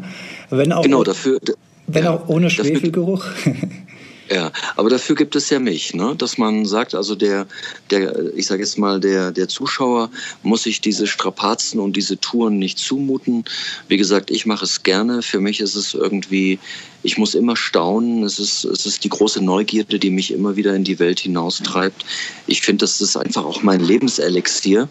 Wenn 0.51 0.71
auch, 0.71 0.83
genau, 0.83 1.03
dafür. 1.03 1.39
Wenn 1.87 2.03
ja, 2.03 2.11
auch 2.11 2.27
ohne 2.27 2.51
Schwefelgeruch. 2.51 3.25
Ja, 4.29 4.51
aber 4.75 4.89
dafür 4.89 5.15
gibt 5.15 5.35
es 5.35 5.49
ja 5.49 5.59
mich, 5.59 5.93
ne? 5.93 6.13
dass 6.17 6.37
man 6.37 6.65
sagt, 6.65 6.95
also 6.95 7.15
der, 7.15 7.47
der, 7.91 8.35
ich 8.35 8.45
sage 8.47 8.61
jetzt 8.61 8.77
mal, 8.77 8.99
der, 8.99 9.31
der 9.31 9.47
Zuschauer 9.47 10.09
muss 10.43 10.63
sich 10.63 10.81
diese 10.81 11.07
Strapazen 11.07 11.79
und 11.79 11.95
diese 11.95 12.19
Touren 12.19 12.59
nicht 12.59 12.77
zumuten. 12.77 13.45
Wie 13.87 13.97
gesagt, 13.97 14.29
ich 14.29 14.45
mache 14.45 14.65
es 14.65 14.83
gerne. 14.83 15.21
Für 15.21 15.39
mich 15.39 15.61
ist 15.61 15.75
es 15.75 15.93
irgendwie 15.93 16.59
ich 17.07 17.17
muss 17.17 17.35
immer 17.35 17.55
staunen. 17.55 18.23
Es 18.23 18.37
ist, 18.37 18.65
es 18.65 18.85
ist 18.85 19.05
die 19.05 19.09
große 19.09 19.41
Neugierde, 19.41 19.97
die 19.97 20.09
mich 20.09 20.33
immer 20.33 20.57
wieder 20.57 20.75
in 20.75 20.83
die 20.83 20.99
Welt 20.99 21.21
hinaustreibt. 21.21 22.03
Ich 22.47 22.61
finde, 22.61 22.83
das 22.83 22.99
ist 22.99 23.15
einfach 23.15 23.45
auch 23.45 23.63
mein 23.63 23.79
Lebenselixier. 23.79 24.89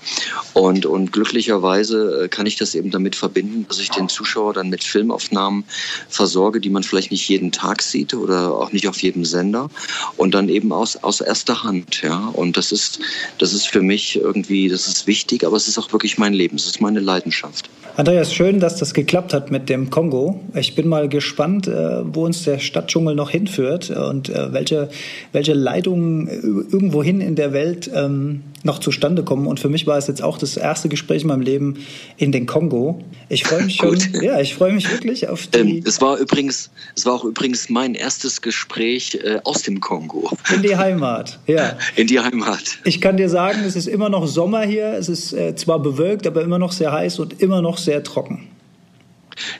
Und, 0.55 0.87
und 0.87 1.13
glücklicherweise 1.13 2.25
äh, 2.25 2.29
kann 2.29 2.47
ich 2.47 2.57
das 2.57 2.75
eben 2.75 2.91
damit 2.91 3.17
verbinden, 3.17 3.67
dass 3.69 3.81
ich 3.81 3.91
den 3.91 4.09
Zuschauer 4.09 4.55
dann 4.55 4.71
mit 4.71 4.83
Filmaufnahmen 4.83 5.65
versorge, 6.09 6.59
die 6.59 6.71
man 6.71 6.85
vielleicht 6.85 7.11
nicht 7.11 7.29
jeden 7.29 7.53
Tag 7.53 7.83
sieht 7.83 8.15
oder 8.15 8.55
auch 8.55 8.73
nicht 8.73 8.89
auf 8.89 9.03
jedem 9.03 9.26
Sender. 9.27 9.69
Und 10.17 10.35
dann 10.35 10.49
eben 10.49 10.73
aus, 10.73 10.97
aus 10.97 11.21
erster 11.21 11.63
Hand. 11.65 12.03
Ja? 12.03 12.29
Und 12.33 12.57
das 12.57 12.73
ist, 12.73 13.01
das 13.39 13.53
ist 13.53 13.69
für 13.69 13.83
mich 13.83 14.17
irgendwie, 14.17 14.69
das 14.69 14.87
ist 14.87 15.07
wichtig, 15.07 15.45
aber 15.45 15.57
es 15.57 15.69
ist 15.69 15.79
auch 15.79 15.93
wirklich 15.93 16.19
mein 16.19 16.33
Leben. 16.33 16.57
Es 16.57 16.67
ist 16.67 16.81
meine 16.81 17.01
Leidenschaft. 17.01 17.69
Andreas, 17.97 18.35
schön, 18.35 18.61
dass 18.61 18.77
das 18.77 18.93
geklappt 18.93 19.33
hat 19.33 19.51
mit 19.51 19.71
dem 19.71 19.89
Kongo. 19.89 20.41
Ich 20.55 20.75
bin 20.75 20.87
mal 20.87 21.09
gespannt, 21.09 21.67
äh, 21.67 22.03
wo 22.05 22.27
uns 22.27 22.45
der 22.45 22.59
Stadtdschungel 22.59 23.15
noch 23.15 23.31
hinführt 23.31 23.89
und 23.89 24.29
äh, 24.29 24.53
welche, 24.53 24.91
welche 25.33 25.55
Leitungen 25.55 26.29
irgendwohin 26.71 27.23
in 27.23 27.37
der 27.37 27.55
Welt 27.55 27.91
ähm, 27.95 28.43
noch 28.67 28.81
zustande 28.81 29.25
kommen. 29.25 29.47
Und 29.47 29.61
für 29.61 29.71
mich 29.71 29.87
war 29.87 29.97
es 29.97 30.07
jetzt 30.07 30.23
auch 30.23 30.37
das 30.37 30.57
erste 30.57 30.91
Gespräch 30.91 31.23
in 31.23 31.29
meinem 31.29 31.41
Leben 31.41 31.79
in 32.19 32.33
den 32.33 32.45
Kongo. 32.45 33.03
Ich 33.31 33.45
freue 33.45 33.65
mich 33.65 33.77
schon, 33.81 33.99
ja, 34.21 34.39
ich 34.41 34.55
freue 34.55 34.73
mich 34.73 34.91
wirklich 34.91 35.29
auf 35.29 35.47
die. 35.47 35.59
Ähm, 35.59 35.83
es 35.87 36.01
war 36.01 36.19
übrigens, 36.19 36.71
es 36.95 37.07
war 37.07 37.15
auch 37.15 37.25
übrigens 37.25 37.71
mein 37.71 37.95
erstes 37.95 38.43
Gespräch 38.43 39.19
äh, 39.23 39.41
aus 39.45 39.63
dem 39.63 39.81
Kongo. 39.81 40.31
In 40.55 40.63
die 40.63 40.77
Heimat, 40.77 41.39
ja. 41.47 41.79
In 41.97 42.07
die 42.07 42.21
Heimat. 42.21 42.79
Ich 42.85 43.01
kann 43.01 43.17
dir 43.17 43.31
sagen, 43.31 43.61
es 43.65 43.77
ist 43.77 43.87
immer 43.87 44.11
noch 44.11 44.27
Sommer 44.27 44.63
hier. 44.63 44.93
Es 44.93 45.09
ist 45.09 45.33
äh, 45.33 45.55
zwar 45.55 45.79
bewölkt, 45.79 46.27
aber 46.27 46.43
immer 46.43 46.59
noch 46.59 46.73
sehr 46.73 46.93
heiß 46.93 47.19
und 47.21 47.41
immer 47.41 47.63
noch 47.63 47.79
sehr 47.79 48.03
trocken. 48.03 48.49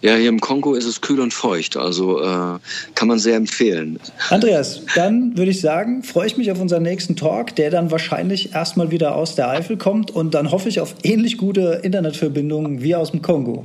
Ja, 0.03 0.15
hier 0.17 0.29
im 0.29 0.41
Kongo 0.41 0.75
ist 0.75 0.85
es 0.87 1.01
kühl 1.01 1.21
und 1.21 1.35
feucht, 1.35 1.77
also 1.77 2.21
äh, 2.21 2.59
kann 2.95 3.09
man 3.09 3.19
sehr 3.19 3.37
empfehlen. 3.37 3.99
Andreas, 4.31 4.83
dann 4.95 5.37
würde 5.37 5.51
ich 5.51 5.61
sagen, 5.61 6.03
freue 6.03 6.27
ich 6.27 6.37
mich 6.37 6.51
auf 6.51 6.61
unseren 6.61 6.83
nächsten 6.83 7.17
Talk, 7.17 7.55
der 7.57 7.71
dann 7.71 7.91
wahrscheinlich 7.91 8.55
erstmal 8.55 8.91
wieder 8.91 9.15
aus 9.15 9.35
der 9.35 9.49
Eifel 9.49 9.77
kommt 9.77 10.11
und 10.11 10.35
dann 10.35 10.51
hoffe 10.51 10.69
ich 10.69 10.81
auf 10.81 10.95
ähnlich 11.03 11.39
gute 11.39 11.81
Internetverbindungen 11.83 12.83
wie 12.83 12.95
aus 12.95 13.11
dem 13.11 13.23
Kongo. 13.23 13.65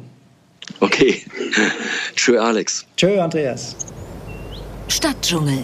Okay. 0.79 1.21
Tschö, 2.15 2.39
Alex. 2.39 2.85
Tschö, 2.97 3.19
Andreas. 3.19 3.75
Stadtdschungel 4.87 5.63